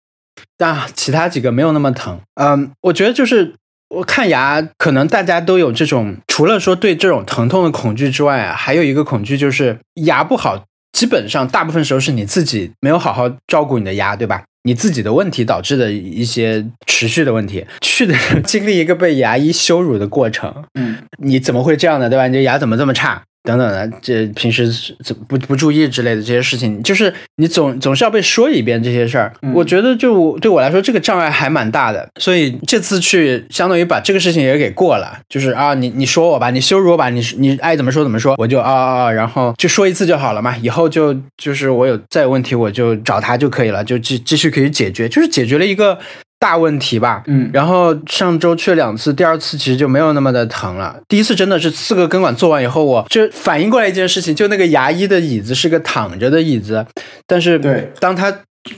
[0.58, 2.20] 但其他几个没有那么疼。
[2.36, 3.54] 嗯，我觉得就是。
[3.90, 14.44] 我看牙，可能大家都有这种，除了说对这种疼痛的恐惧之外啊，还有一个恐惧就是牙不好基本上大部分时候是你自己没有好好照顾你的牙，对吧？
[14.64, 18.14] 你自己的问题导致的一些持续的问题，去的
[18.44, 22.10] 经历一个被牙医羞辱的过程，嗯，你怎么会这样呢？
[22.10, 22.28] 对吧？
[22.28, 23.24] 你这牙怎么这么差？
[23.48, 24.68] 等等的，这平时
[25.02, 29.32] 怎不不注意之类的这些事情，就是你总总是要被说一遍这些事儿。
[29.42, 29.54] 嗯。
[29.54, 45.98] 我觉得就对我来说，这个障碍还蛮大的，所以这次去相当于把这个事情也给过了，就是啊，你你说我吧，你羞辱我吧，你你爱怎么说怎么说，我就啊啊啊，然后就说一次就好了嘛，以后就就是我有再有问题我就找他就可以了，就继继续可以解决，就是解决了一个
[46.40, 47.24] 大问题吧。
[47.28, 51.00] 嗯然后上周去了两次，第二次其实就没有那么的疼了。
[51.08, 56.86] 第一次真的是四个根管做完以后，我就反应过来一件事情，就那个牙医的椅子是个躺着的椅子，
[57.26, 58.34] 但是对当他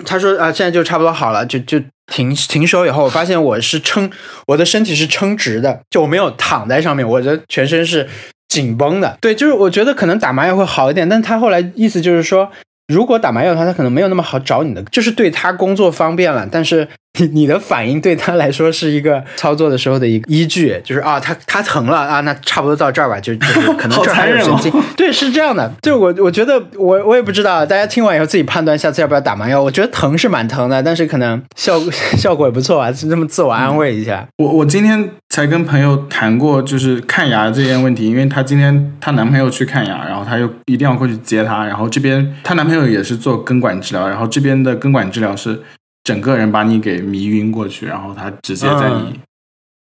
[0.06, 1.80] 他说啊现在就差不多好了，就就
[2.12, 4.10] 停停手以后，我发现我是撑
[4.48, 8.08] 我的身体是撑直的，就我没有躺在上面，我的全身是
[8.48, 9.18] 紧绷的。
[9.20, 12.50] 对，就是我觉得可能打麻药会好一点，但他后来意思就是说。
[12.92, 16.88] 如果打麻药的话，他可能没有那么好找你的，就是对他工作方便了，但是
[17.20, 25.72] 你 你的反应对他来说是一个操作的时候的一个依据，就是啊，他他疼了啊，那差不多到这儿吧，就就是可能这儿还有神经， 好残忍哦对，是这样的。
[25.82, 29.62] 就我我觉得我我也不知道，大家听完以后自己判断下次要不要打麻药。
[29.62, 34.28] 我觉得疼是蛮疼的，但是可能效果 效果也不错啊，就这么自我安慰一下。
[34.38, 45.62] 我我今天才跟朋友谈过，就是看牙这件问题，因为她今天她男朋友去看牙，然后她又一定要过去接她，然后这边她男朋友也是做根管治疗，然后这边的根管治疗是
[46.10, 49.14] 整个人把你给迷晕过去，然后他直接在你、嗯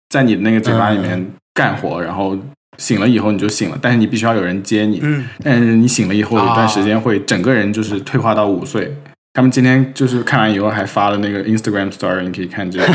[0.09, 2.35] 在你的那个嘴巴里面干活，然后
[2.79, 8.95] 醒了以后你就醒了，但是你必须要有人接你，嗯，但是你醒了以后有一段时间会整个人就是退化到五岁。
[9.33, 12.87] 他们今天就是看完以后还发了那个 Instagram story，你可以看这个，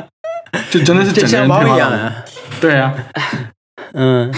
[0.70, 2.14] 就真的是整个猫一样啊。
[2.60, 2.94] 对啊，
[3.94, 4.30] 嗯，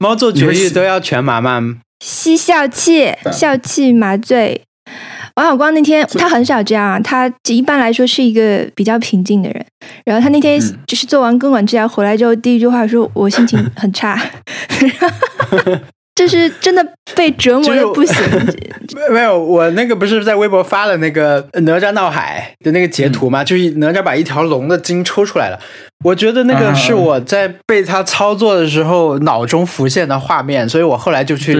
[0.00, 1.76] 猫做绝育都要全麻吗？
[2.02, 4.65] 吸笑气，笑气麻醉。
[5.36, 9.64] 王小光那天他很少这样啊，他一般来说是一个比较平静的人。
[10.04, 14.18] 然后他那天嗯就是做完根管治疗回来之后，第一句话说：“我心情很差。
[16.16, 16.82] ”就是真的
[17.14, 18.16] 被折磨的不行。
[18.96, 23.44] 没没有，我那个不是在微博发了那个哪吒闹海的那个截图吗？
[23.44, 25.58] 就是哪吒把一条龙的筋抽出来了。
[26.02, 31.54] 我觉得那个是我在被他操作的时候脑中浮现的画面，所以我后来就去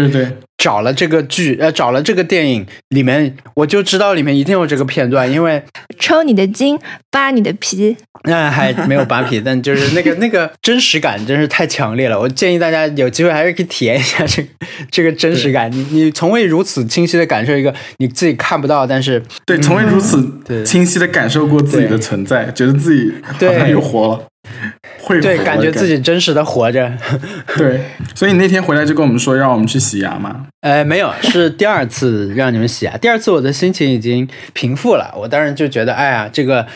[0.58, 5.62] 找了这个剧，呃，找了这个电影里面，我就知道里面一定有这个片段，因为
[5.98, 6.78] 抽你的筋，
[7.10, 12.18] 扒你的皮，那 还没有扒皮，但就是那个 那个真实感真是太强烈了。
[12.18, 14.48] 我建议大家有机会还是可以体验一下这个
[14.90, 15.70] 这个真实感。
[15.70, 24.24] 你你从未如此清晰的感受一个你自己看不到，但是对，从未如此清晰的感受过自己的存在，觉得自己好像对又活了，
[24.98, 26.92] 会对，感觉自己真实的活着。
[27.56, 27.80] 对。
[28.14, 32.96] 所以你那天回来就跟我们说让我们去洗牙嘛，呃，没有，是第二次让你们洗牙。
[32.96, 36.66] 第二次我的心情已经平复了，我当然就觉得，哎呀，这个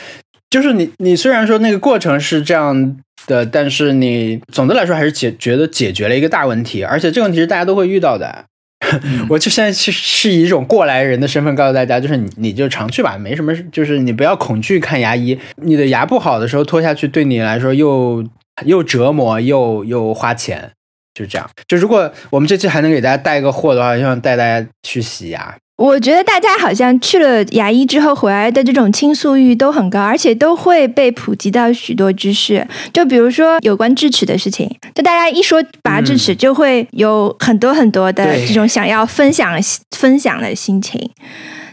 [0.50, 2.96] 就是你，你虽然说那个过程是这样
[3.26, 8.44] 的，但是你总的来说还是解觉得解决了一个大问题，而且这个问题是大家都会遇到的。
[9.28, 15.38] 我就现在是是以一种过来人的身份告诉大家，就是你你就常去吧，没什么，就是你不要恐惧看牙医。
[15.56, 18.24] 你的牙不好的时候拖下去，对你来说又
[18.64, 20.72] 又折磨又又花钱，
[21.14, 21.48] 就这样。
[21.68, 25.56] 就如果我们这期还能给大家带个货的话，希望带大家去洗牙。
[25.80, 32.66] 我觉得大家好像去了牙医之后回来的这种倾诉欲都很高，而且都会被普及到许多知识。
[32.92, 39.58] 就比如说有关智齿的事情，就大家一说拔智齿，就会有很多很多的这种想要分享
[39.96, 41.10] 分享的心情。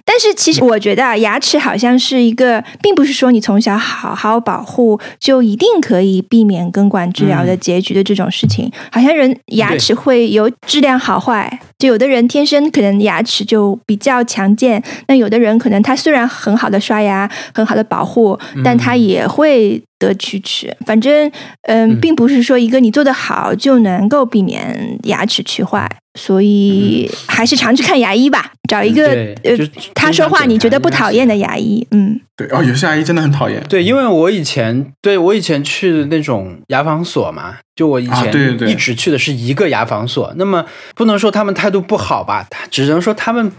[0.06, 8.72] 但是其实我觉得啊，牙齿好像是一个，并不是说你从小好好保护就一定可以避免根管治疗的结局的这种事情。
[8.90, 20.76] 好像人牙齿会有质量好坏，就有的人天生可能牙齿就比较强健，那有的人可能他虽然很好的刷牙，很好的保护，但他也会得龋齿。
[20.86, 21.32] 反正，
[21.64, 22.00] 嗯，嗯。
[22.02, 38.32] 并不是说一个你做得好就能够避免牙齿龋坏，所以还是常去看牙医吧，找一个对呃他说话你觉得不讨厌的牙医，嗯，对哦，有些牙医真的很讨厌，对，因为我以前对我以前去的那种牙防所嘛，就我以前
[38.70, 40.66] 一直去的是一个牙防所，那么
[40.96, 43.52] 不能说他们态度不好吧，他只能说他们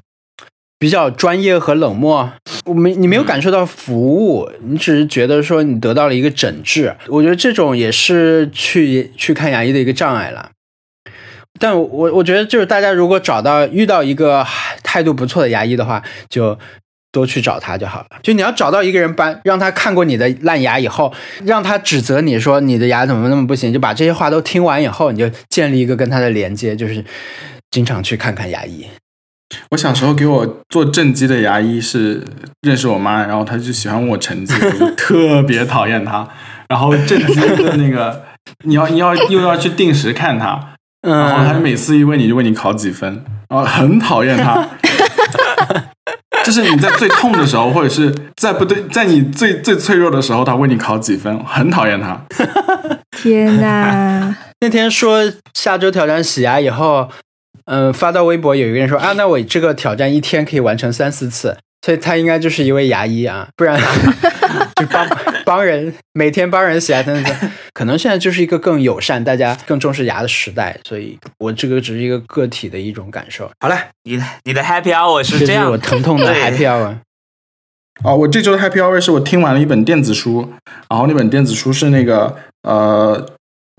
[0.79, 2.33] 比较专业和冷漠。
[2.67, 6.95] 我没你没有感受到服务，你只是觉得说你得到了一个诊治。
[7.09, 10.51] 我觉得这种也是去去看牙医的一个障碍了。
[11.59, 14.47] 但我我觉得就是大家如果找到遇到一个
[14.85, 16.57] 态度不错的牙医的话，就
[17.19, 18.07] 多去找他就好了。
[18.23, 21.13] 就你要找到一个人帮，让他看过你的烂牙以后，
[21.45, 27.05] 让他指责你说你的牙怎么那么不行，就把这些话都听完以后，你就建立一个跟他的连接，就是
[27.71, 28.87] 经常去看看牙医。
[29.71, 32.23] 我小时候给我做正畸的牙医是
[32.61, 34.55] 认识我妈，然后她就喜欢问我成绩，
[34.97, 36.29] 特别讨厌他。
[36.69, 38.25] 然后正畸的那个，
[38.65, 44.69] 你要你要又要去定时看他，然后他嗯，每次一问你就问你考几分，然后很讨厌他。
[46.49, 52.19] 就是你在最痛的时候，或者是在不对，在你最最脆弱的时候，他问你考几分，很讨厌他。
[53.19, 54.35] 天哪！
[54.61, 57.07] 那天说下周挑战洗牙以后，
[57.67, 63.79] 嗯、发到微博有一个人说啊，那我这个挑战一天可以完成三四次，所以他应该就是一位牙医啊，不然
[64.77, 65.07] 就帮
[65.49, 73.51] 帮人每天帮人洗牙等等等， 可能现在就是一个更友善、大家更重视牙的时代，所以我这个只是一个个体的一种感受。
[73.59, 76.97] 好了，你的你的 Happy Hour 是这样这是我，疼痛的 happy hour。
[78.05, 80.53] 哦，我这周的 Happy Hour 是我听完了一本电子书，
[80.91, 83.27] 然后那本电子书是那个呃，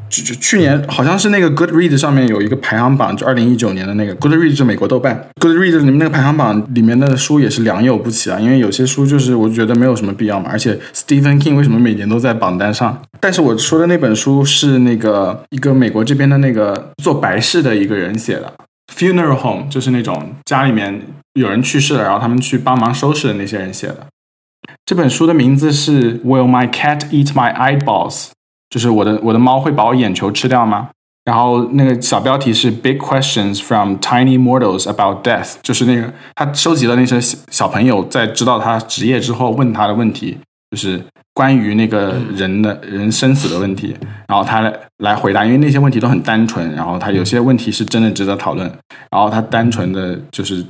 [0.10, 13.02] 就就去年好像是那个 Goodread 上面有一个排行榜，就二零一九年的那个 Goodread 是美国豆瓣，Goodread 里面那个排行榜里面的书也是良莠不齐啊，因为有些书就是我觉得没有什么必要嘛，而且 Stephen King 为什么每年都在榜单上？
[13.20, 18.54] 但是我说的那本书是那个一个美国这边的那个做白事的一个人写的。
[18.94, 21.02] Funeral home 就是那种家里面
[21.34, 24.08] 有人去世了，然后他们去帮忙收拾的那些人写的。
[24.86, 28.30] 这本书的名字是 Will my cat eat my eyeballs？
[28.70, 30.90] 就是我的我的猫会把我眼球吃掉吗？
[31.26, 40.38] 然后那个小标题是 Big Questions from Tiny Mortals About Death，就是那个他收集了那些小小朋友在知道他职业之后问他的问题，
[40.72, 41.00] 就是
[41.36, 43.96] 关于那个人的人生死的问题，
[44.28, 48.68] 然后他来来回答，因为那些问题都很单纯，然后他有些问题是真的值得讨论，
[49.12, 50.66] 然后他单纯的就是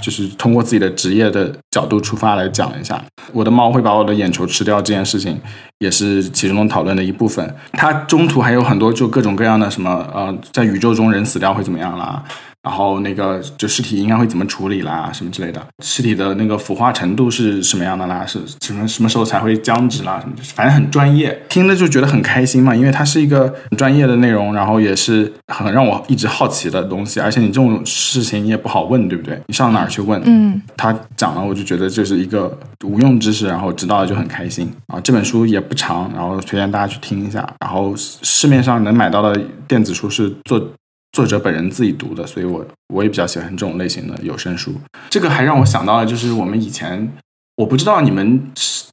[0.00, 5.38] 就是通过自己的职业的角度出发来讲一下，我的猫会把我的眼球吃掉这件事情，
[5.78, 7.54] 也是其中讨论的一部分。
[7.72, 12.22] 它中途还有很多就各种各样的什么呃，在宇宙中人死掉会怎么样啦，
[12.62, 29.40] 然后那个就尸体应该会怎么处理啦，什么之类的，尸体的那个腐化程度是什么样的啦，是什么什么时候才会僵直啦，什么，反正很专业，听了就觉得很开心嘛，因为它是一个很专业的内容，然后也是很让我一直好奇的东西，而且你这种事情你也不好问，对不对？
[29.46, 30.20] 你上哪儿去问？
[30.24, 35.00] 嗯，他讲了，我就觉得这是一个无用知识，然后知道了就很开心啊。
[35.00, 37.48] 这本书也不长，然后推荐大家去听一下。
[37.60, 40.60] 然后市面上能买到的电子书是作
[41.12, 44.74] 作者本人自己读的，所以我我也比较喜欢这种类型的有声书。
[45.08, 47.12] 这个还让我想到了，就是我们以前
[47.56, 48.42] 我不知道你们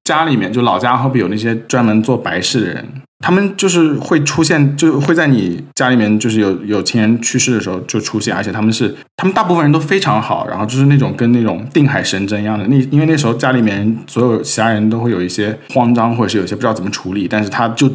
[0.03, 2.85] 家里面就老家会不会有那些专门做白事的人，
[3.19, 12.65] 他们就是会出现，就会在你家里面，就是有有亲人去世的时候就出现，而且他们是他们大部分人都非常好，然后就是那种跟那种定海神针一样的。
[12.67, 17.91] 那因为那时候家里面所有其他人都会有一些慌张，或者是有些不知道怎么处理，但是他就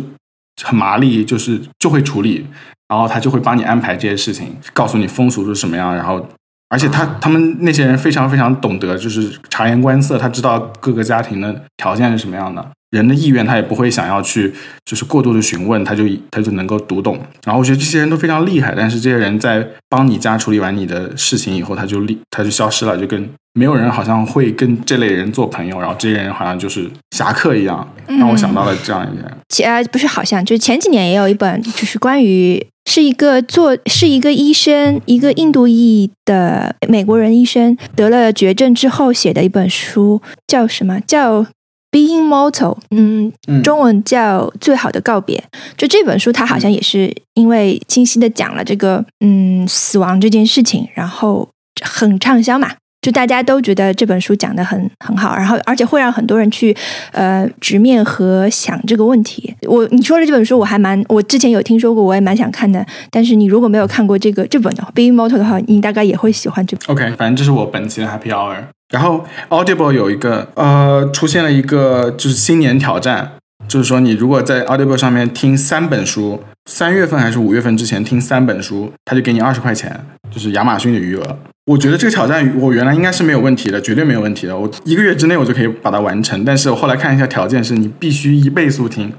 [0.62, 2.47] 很麻利，就是就会处理。
[2.93, 5.97] 然后他就会帮你安排这些事情，告诉你风俗是什么样。
[5.97, 6.22] 然后，
[6.68, 17.18] 而且他他们那些人非常非常懂得，就是察言观色，他知道各个家庭的条件是什么样的，人的意愿他也不会想要去就是过度的询问，他就他就能够读懂。
[17.45, 29.30] 然后我觉得这些人都非常厉害，但是这些人在帮你家处理完你的事情以后，他就立他就消失了，就跟没有人好像会跟这类人做朋友，然后这些人好像就是侠客一样，让我想到了这样一个。
[29.49, 32.64] 前呃不是好像，就是前几年也有一本，就是关于。
[32.90, 40.99] 是一个做是一个医生，一个印度裔的美国人医生得了绝症之后写的一本书，叫什么？
[41.07, 41.43] 叫
[41.93, 42.76] 《Being Mortal》。
[42.90, 43.32] 嗯，
[43.62, 45.38] 中文叫《最好的告别》。
[45.76, 51.49] 就这本书，它好像也是因为清晰的讲了这个嗯死亡这件事情，然后
[51.82, 52.70] 很畅销嘛。
[53.03, 56.72] 就大家都觉得这本书讲的很很好，然后而且会让很多人去
[57.11, 59.53] 呃直面和想这个问题。
[59.66, 62.86] 我你说的这本书我还蛮，我之前有听说过，我也蛮想看的。
[63.11, 66.97] 但是你如果没有看过这个这本的《Being Mortal》的话，你大概也会喜欢这本。
[66.97, 68.66] OK，反正这是我本期的 Happy Hour。
[68.93, 73.32] 然后 Audible 有一个呃出现了一个就是新年挑战，
[73.66, 76.40] 就是说你如果在 Audible 上面听三本书，
[76.70, 79.99] 三月份还是五月份之前听三本书，他就给你二十块钱，
[80.30, 81.38] 就是亚马逊的余额。
[81.64, 84.59] 我觉得这个挑战我原来应该是没有问题的，绝对没有问题的。
[84.59, 89.12] 我一个月之内我就可以把它完成，但是我后来看一下条件是你必须一倍速听，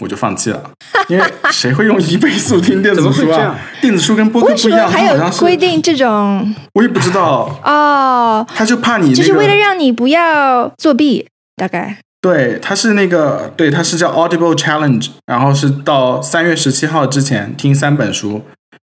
[0.00, 0.70] 我就放弃了。
[1.08, 3.56] 因为谁会用一倍速听电子书啊？
[3.80, 8.46] 电子书跟播客不一样，还有规定这种，我也不知道哦。
[8.54, 11.26] 他就怕你，就是为了让你不要作弊，
[11.56, 11.98] 大概。
[12.20, 18.42] 对，他是那个，对，他是叫 Audible Challenge，然后是到三月十七号之前听三本书。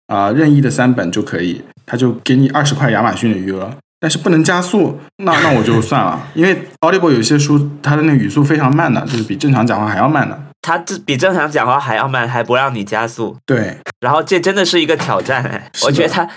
[0.06, 10.40] 啊，任意的三本就可以，他就给你二十块亚马逊的余额，但是不能加速，那那我就算了，因为 Audible 有些书它的那个语速非常慢的，就是比正常讲话还要慢的。
[10.68, 13.34] 它这比正常讲话还要慢，还不让你加速。
[13.46, 16.28] 对，然后这真的是一个挑战哎，我觉得他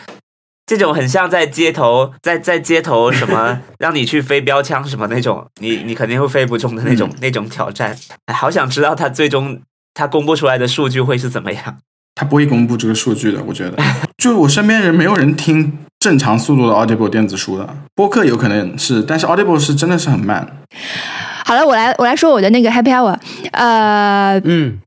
[0.65, 7.93] 这种很像在街头，在在街头什么 让你去飞标枪什么那种，你你肯定会飞不中的那种那种挑战。
[8.33, 9.59] 好想知道他最终
[9.93, 11.79] 他公布出来的数据会是怎么样。
[12.15, 13.83] 他不会公布这个数据的，我觉得，
[14.17, 20.47] 就是我身边人没有人听正常速度的 Audible 电子书的，播客有可能是，但是 Audible 是真的是很慢。
[21.51, 23.13] 好了，我来我来说我的那个 Happy Hour，
[23.51, 24.79] 呃，嗯，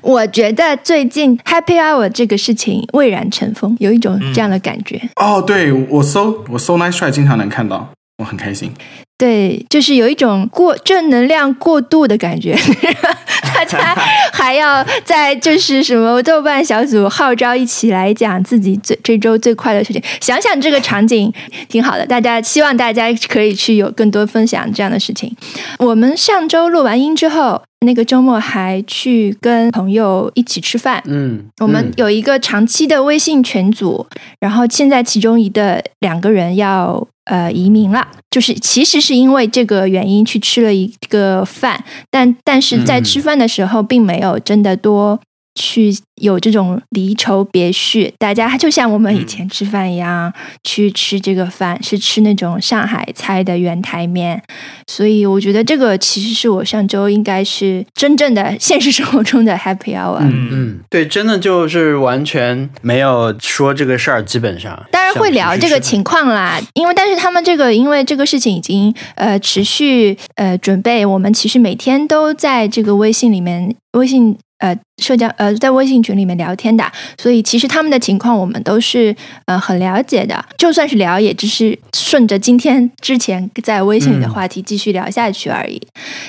[0.00, 4.98] 我觉得最近 Happy Hour 这个事情蔚然成风，有一种这样的感觉。
[5.16, 7.90] 哦，对我搜我搜 Nice Try 经常能看到，
[8.20, 8.70] 我很开心。
[9.18, 12.56] 对，就是有一种过正能量过度的感觉，
[13.54, 13.94] 大家
[14.32, 20.02] 还要在就是什么豆瓣小组号召一起来讲自己最这周最快乐的事情。
[20.22, 21.30] 想想这个场景
[21.68, 25.36] 挺好的，大家希望大家可以去有更多分享这样的事情。
[25.78, 31.02] 我们上周录完音之后，那个周末还去跟朋友一起吃饭。
[31.04, 34.06] 嗯，我们有一个长期的微信群组，
[34.40, 37.06] 然后现在其中一的两个人要。
[37.30, 45.20] 呃，移民了，就是其实是因为这个原因去吃了一个饭，但但是在吃饭的时候并没有真的多
[45.60, 45.94] 去。
[46.20, 50.30] 有这种离愁别绪，大家就像我们以前吃饭一样，
[50.62, 54.42] 去吃这个饭是吃那种上海菜的圆台面，
[54.86, 60.18] 所以我觉得这个其实是我上周应该是真正的现实生活中的 happy hour。
[60.20, 74.36] 嗯嗯，对，真的就是完全没有说这个事儿，基本上当然会聊这个情况啦，因为但是他们这个因为这个事情已经呃持续呃准备，我们其实每天都在这个微信里面微信。
[74.60, 76.84] 呃，社交呃，在微信群里面聊天的，
[77.18, 79.14] 所以其实他们的情况我们都是
[79.46, 80.42] 呃很了解的。
[80.56, 85.80] 就算是聊，也只是顺着今天之前在微信里的话题继续聊下去而已。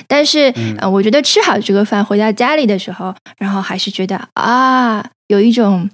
[0.06, 5.88] 但是，呃，我觉得吃好这个饭回到家里的时候，然后还是觉得啊，有一种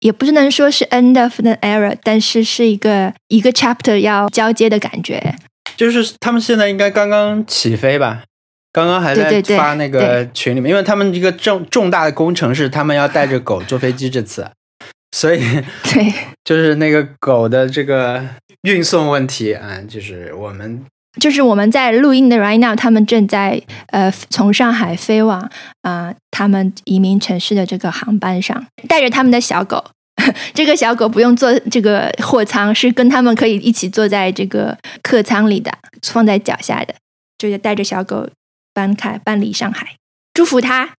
[0.00, 5.34] 也不是能说是 end of the era，但是是一个一个 chapter 要交接的感觉。
[5.76, 8.22] 就是他们现在应该刚刚起飞吧。
[8.76, 14.46] 刚刚还在发那个群里面，因为他们一个重重大的工程是他们要带着狗坐飞机这次，
[15.12, 15.40] 所以
[15.90, 16.12] 对，
[16.44, 18.22] 就是那个狗的这个
[18.64, 20.84] 运送问题啊，就是我们
[21.18, 23.58] 就是我们在录音的 right now，他们正在
[23.92, 25.50] 呃从上海飞往
[25.80, 29.82] 啊他们移民城市的这个航班上，带着他们的小狗，
[30.52, 35.72] 这个小狗不用坐这个货舱，是跟他们可以一起坐在这个客舱里的，
[36.02, 36.94] 放在脚下的，
[37.38, 38.28] 就是带着小狗
[38.76, 39.96] 搬开搬离上海，
[40.34, 40.90] 祝福他，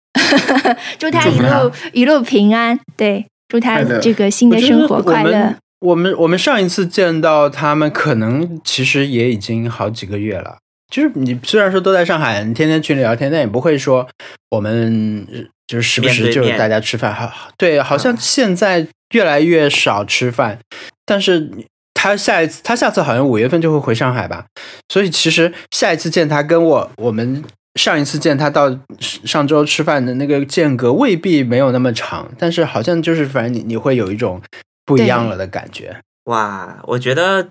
[0.97, 5.53] 祝他一路一路平安，对，祝他这个新的生活快乐。
[5.81, 10.57] 我们我们上一次见到他们，可能其实也已经好几个月了。
[10.91, 14.07] 就是你虽然说都在上海，你天天群里聊天，但也不会说
[14.49, 17.13] 我们呃就是时不时就是大家吃饭。
[17.13, 20.57] 好，对，好像现在越来越少吃饭，
[21.05, 21.51] 但是
[21.93, 24.45] 他下一次他下次好像五月份就会回上海吧，
[24.89, 27.43] 所以其实下一次见他跟我我们
[27.77, 34.41] 上一次见他到上周吃饭的那个间隔未必没有那么长，但是好像就是反正你你会有一种
[34.83, 36.01] 不一样了的感觉。
[36.25, 37.47] 哇，我觉得，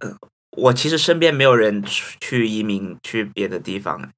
[0.00, 0.16] 呃，
[0.56, 4.10] 我其实身边没有人去去移民去别的地方，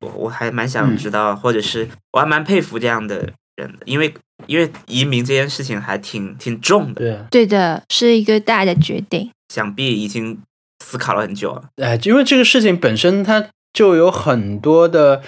[0.00, 4.12] 我我还蛮想嗯知道，或者是我还蛮佩服这样的人的，因为
[4.46, 9.30] 因为移民这件事情还挺挺重的，对，对的，是一个大的决定。
[9.54, 10.38] 想必已经
[10.84, 11.64] 思考了很久了。
[11.76, 15.22] 哎，因为这个事情本身它就有很多的，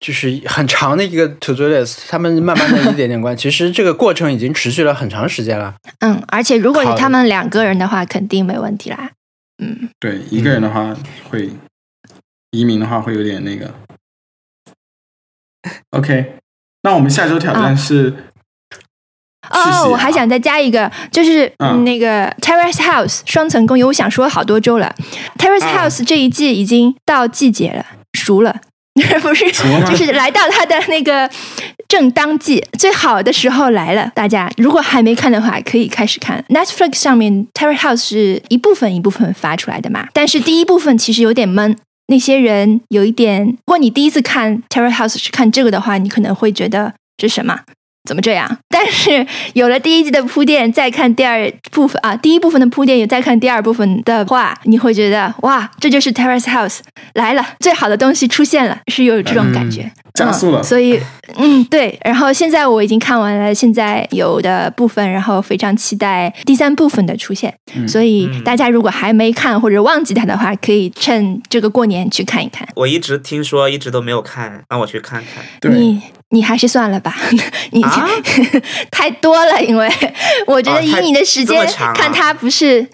[0.00, 5.74] 就是很长的一个 to do list，他们慢慢的一点点关， 其实这个过程已经持续了很长时间了。
[6.00, 9.12] 嗯，而且如果是他们两个人的话，肯定没问题啦。
[9.58, 10.96] 嗯，对，一个人的话
[11.30, 11.50] 会
[12.50, 13.72] 移民的话会有点那个。
[15.90, 16.34] OK，
[16.82, 18.12] 那我们下周挑战啊是
[19.50, 24.94] 哦，我还想再加一个，就是嗯那个 Terrace House 双层公寓，我想说好多周了。
[25.38, 28.56] Terrace 啊 House 这一季已经到季节了，熟了。
[29.20, 29.44] 不是，
[29.88, 31.28] 就是来到它的那个
[31.88, 34.08] 正当季，最好的时候来了。
[34.14, 36.44] 大家如果还没看的话，可以开始看。
[36.48, 41.76] Netflix 上面 Terrace House 是一部分一部分发出来的嘛，但是第一部分其实有点闷。
[42.06, 47.58] 那些人有一点，如果你第一次看 Terrace House 是看这个的话，你可能会觉得这是什么？
[48.08, 48.58] 怎么这样？
[48.68, 56.80] 但是有了第一季的铺垫，再看第二部分啊，第一部分的铺垫，有再看第二部分的话，你会觉得哇，这就是 Terrace House
[57.14, 59.90] 来了，最好的东西出现了，是有这种感觉。
[60.14, 61.00] 加速了嗯所以，
[61.38, 61.98] 嗯，对。
[62.04, 67.52] 然后现在我已经看完了现在有的部分，然后非常期待第三部分的出现。
[67.74, 72.68] 嗯所以嗯大家如果还没看或者忘记它的话，可以趁这个过年去看一看。
[72.76, 75.44] 我一直听说，一直都没有看，那我去看看。
[75.60, 76.00] 对你
[76.34, 77.14] 你还是算了吧，
[77.70, 78.08] 你、啊？
[78.90, 79.88] 太多了，因为
[80.46, 81.64] 我觉得以你的时间、
[81.94, 82.84] 看它不是，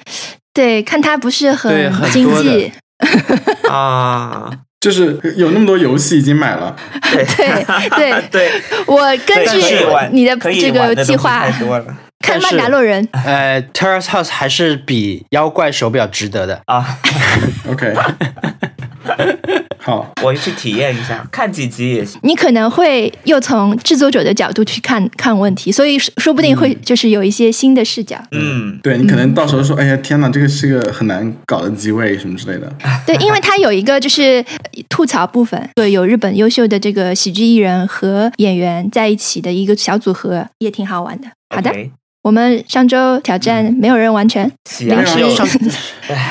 [0.53, 2.71] 对，看它不是很很经济，
[3.69, 6.77] 啊，就是有那么多游戏已经买了，
[7.11, 7.25] 对。
[7.25, 8.31] 对对。
[8.31, 9.59] 对，我根据
[10.13, 11.97] 你的这个计划太多了。
[12.23, 16.61] 看曼达洛人，呃，Terrace House 还是比妖怪手表值得的。
[16.67, 16.99] 啊
[17.67, 17.95] ！OK，
[19.83, 22.21] 好，我去体验一下，看几集也行。
[22.23, 28.23] 你可能会又从制作者的角度去看看问题，所以说说不定会就是有一些新的视角。
[28.33, 32.71] 嗯，对你可能到时候说，哎呀，天哪，这个是个很难搞的机位什么之类的。
[33.07, 34.45] 对，因为它有一个就是
[34.89, 41.29] 吐槽部分，对，有日本优秀的这个喜剧艺人和演员在一起的一个小组合，也挺好玩的。
[41.55, 41.73] 好的
[42.23, 45.35] 我们上周挑战没有人完成，喜羊是有没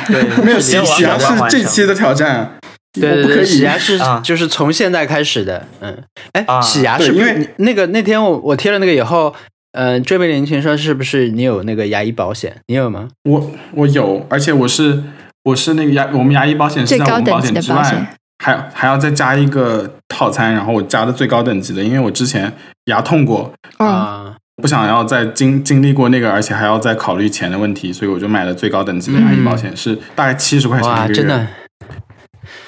[0.06, 1.60] 对没有喜喜羊是完完成。
[1.60, 2.48] 这期的挑战，
[2.94, 5.98] 对对对，洗牙 是啊就是从现在开始的，嗯，
[6.34, 9.34] 哎啊，洗牙是因为是那个那天我我贴了那个以后，
[9.74, 12.56] 嗯，追美林群说是不是你有那个牙医保险？
[12.68, 13.08] 你有吗？
[13.30, 15.04] 我我有，而且我是
[15.44, 22.52] 我是那个牙，我们牙医保险是在我们保险之外，还还要再加一个套餐，然后我加的最高等级的，因为我之前
[22.86, 31.48] 牙痛过，哦，啊，不想要再经经历过那个，而且还要再考虑钱的问题，所以我就买了最高等级的牙医保险，是大概七十块钱，一个月，真的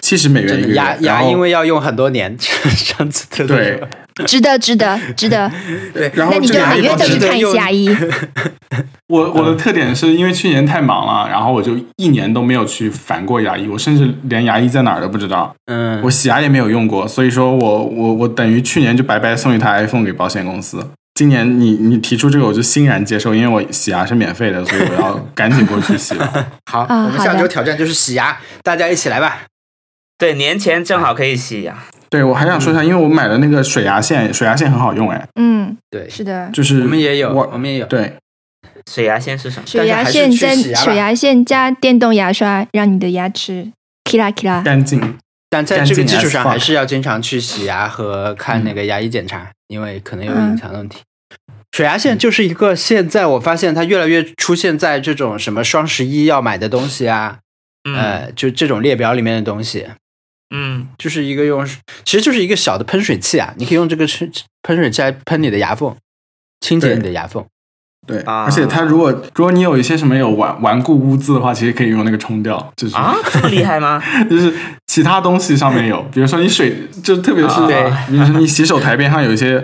[0.02, 0.76] 七十美元一个月。
[0.76, 3.56] 牙牙因为要用很多年， 上次特别
[4.14, 5.50] 对值得，值得，值得。
[5.94, 7.90] 对，然后那你就每月都去看一次牙医。
[9.08, 20.86] 我我的特点是因为去年太忙了，然后我就一年都没有去烦过牙医，我甚至连牙医在哪儿都不知道，嗯我，洗牙也没有用过，所以说我我我等于去年就白白送一台 iPhone 给保险公司。
[21.14, 26.48] 今年你你提出这个，我就欣然接受，因为我洗牙是免费的，所以我要赶紧过去洗了。
[26.72, 29.42] 好，啊我们下周挑战就是洗牙，大家一起来吧。
[30.22, 31.76] 对，年前正好可以洗牙。
[32.08, 36.48] 对我还想说一下，因为我买的那个水牙线，水牙线很好用，哎，嗯，对，是的。
[36.54, 37.88] 就是我们也有，我我们也有。
[37.88, 38.14] 对
[38.88, 39.66] 水牙线是什么？
[39.66, 43.72] 水牙线加水牙线加电动牙刷，让你的牙齿
[44.04, 44.62] k 啦 k 啦。
[44.64, 45.18] 干净。
[45.50, 51.00] 但在这个基础上，还是要经常去洗牙和看那个牙医检查，因为可能有隐藏的问题。
[51.72, 57.40] 水牙线就是一个现在我发现它越来越出现在这种什么双十一要买的东西啊，
[57.90, 59.88] 嗯呃，就这种列表里面的东西，
[60.52, 61.66] 嗯，就是一个用，
[62.04, 64.32] 其实就是一个小的喷水器啊，你可以用这个喷
[64.64, 65.96] 喷水器来喷你的牙缝，
[66.60, 67.44] 清洁你的牙缝。
[68.08, 74.02] 对，啊而且它如果如果你有一些什么有顽顽固污渍的话，其实可以用那个冲掉，就是、啊，这么厉害吗？
[74.28, 74.52] 就是
[74.88, 79.64] 其他东西上面有， 比如说你水，就特别是啊对比如说你洗手台边上有一些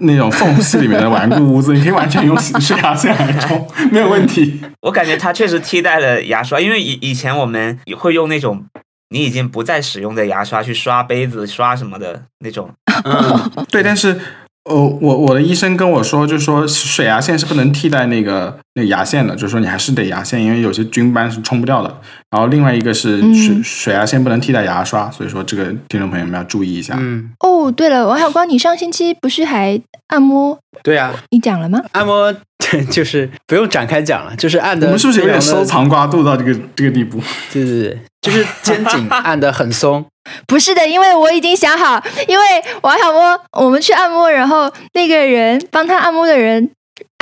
[0.00, 4.60] 那种缝隙里面的顽固污渍，你可以完全用洗水牙线来冲， 没有问题。
[4.82, 8.64] 我感觉它确实替代了牙刷，因为以以前我们会用那种
[9.12, 12.70] 你已经不再使用的牙刷去刷杯子、刷什么的那种。
[13.04, 14.18] 嗯，对，但是
[14.64, 22.00] 呃，我我的医生跟我说，就是说水牙线是不能替代那个那个牙线的，就是说你还是得牙线，因为有些菌斑是冲不掉的。
[22.32, 26.96] 然后另外一个是嗯水、水牙线不能替代牙刷，所以说这个听众朋友们要注意一下。
[26.98, 29.78] 嗯，哦，对了，王小光，你上星期不是还
[30.08, 30.58] 按摩？
[30.82, 31.82] 对啊，你讲了吗？
[31.92, 32.34] 按摩
[32.90, 34.86] 就是不用展开讲了，就是按的。
[34.86, 35.62] 我们是不是有点收？
[35.62, 37.20] 藏瓜度到这个这个地步？
[37.52, 40.02] 对对对，就是肩颈按的很松。
[40.46, 42.44] 不是的，因为我已经想好，因为
[42.80, 46.70] 王小波，我们去按摩，然后那个人帮他按摩的人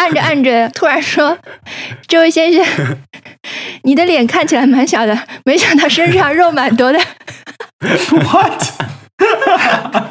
[0.00, 1.36] 按着按着， 突然说
[2.08, 2.64] ：“这位先生，
[3.84, 6.98] 你的脸看起来蛮小的，没想到身上肉蛮多的。
[7.78, 8.62] What？”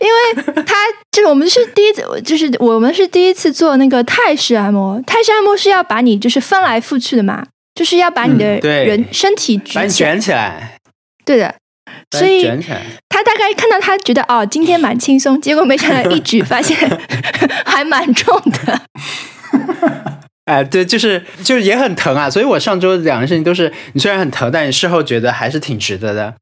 [0.00, 0.74] 因为他
[1.12, 5.00] 就是我们是第一次，就是我们是第一次做那个泰式按摩。
[5.06, 7.46] 泰式按摩是要把你就是翻来覆去的嘛，
[7.76, 10.78] 就是要把你的人、身体举起来，卷起来，
[11.24, 11.54] 对的。
[12.10, 12.82] 把所以卷起来。
[13.08, 16.76] 他大概看到他觉得哦，今天蛮轻松，结果没想到一举发现
[17.64, 18.80] 还蛮重的。
[20.46, 26.34] 哎，对，就是就是也很疼啊，所以我上周两个事情都是，你虽然很疼，但你事后觉得还是挺值得的。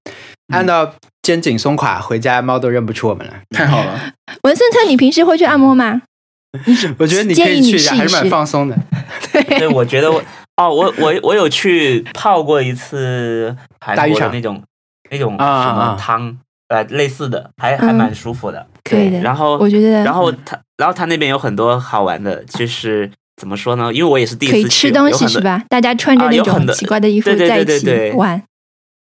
[0.52, 3.32] 按到肩颈松垮，回家猫都认不出我们了。
[3.50, 3.98] 太好了，
[4.42, 6.02] 文森特，你平时会去按摩吗？
[6.98, 8.76] 我觉得你可以去一下，还是蛮放松的。
[9.58, 10.22] 对，我觉得我
[10.56, 14.62] 哦，我我我有去泡过一次韩大浴场国的那种
[15.14, 16.36] 那种什么啊汤，
[16.68, 18.66] 呃，类似的，还还嗯蛮舒服的。
[18.82, 23.92] 可以的对然后我觉得然后他然后他那边有很多好玩的，就是怎么说呢？
[23.94, 25.64] 因为我也是第一可以次，吃东西是吧？
[25.68, 28.42] 大家穿着那种很奇怪的衣服在一对对对起玩。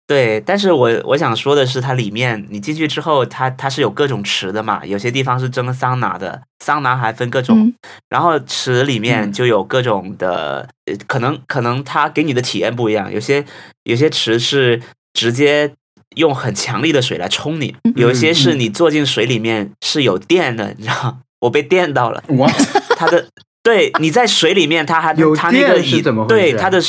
[0.08, 7.74] 对，但是我我想说的是，它里面你进去之后，它它是有各种池的嘛，有些地方是蒸桑拿的，桑拿还分各种，嗯
[8.10, 13.46] 然后池里面嗯就有各种的，呃可能可能它给你的体验不一样，有些
[13.84, 14.82] 有些池是
[15.14, 15.72] 直接
[16.16, 22.54] 用很强力的水来冲你，嗯有一些是你坐进水里面是有电的，你知道，我被电到了，What？
[22.98, 23.28] 它的
[23.64, 26.82] 对你在水里面，它还有它那个是椅怎么对它的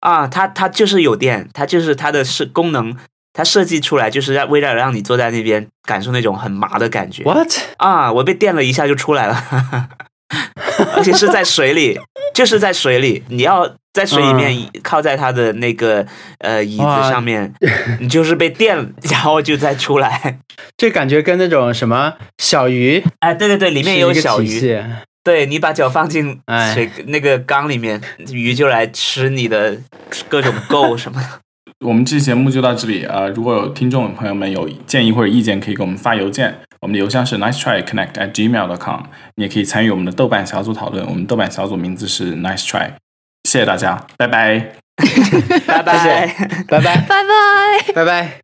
[0.00, 2.96] 啊，它它就是有电，它就是它的是功能，
[3.32, 7.52] 它设计出来就是让为了让你坐在那边感受那种很麻的感觉 What？
[7.76, 8.12] 啊！
[8.12, 9.88] 我被电了一下就出来了，
[10.96, 11.98] 而且是在水里，
[12.34, 16.06] 就是在水里，你要在水里面靠在它的那个
[16.40, 17.50] 呃椅子上面，
[17.98, 18.76] 你就是被电，
[19.10, 20.38] 然后就再出来。
[20.76, 24.84] 这感觉跟那种什么小鱼哎，对对对，里面有小鱼，
[25.24, 27.98] 对你把脚放进哎水 那个缸里面，
[28.30, 29.78] 鱼就来吃你的
[30.28, 31.26] 各种垢什么的。
[31.86, 33.04] 我们这期节目就到这里。
[33.04, 39.00] 呃，如果有听众朋友们有建议或者意见，可以给我们发邮件，我们的邮箱是 nice try connect at gmail com。
[39.36, 42.90] 你也可以参与我们的豆瓣小组讨论，我们豆瓣小组名字是 nice try。
[43.46, 44.72] 谢谢大家， 拜拜。
[45.66, 46.34] 拜拜。
[46.68, 47.92] 拜拜，拜拜。
[47.94, 48.40] 拜拜。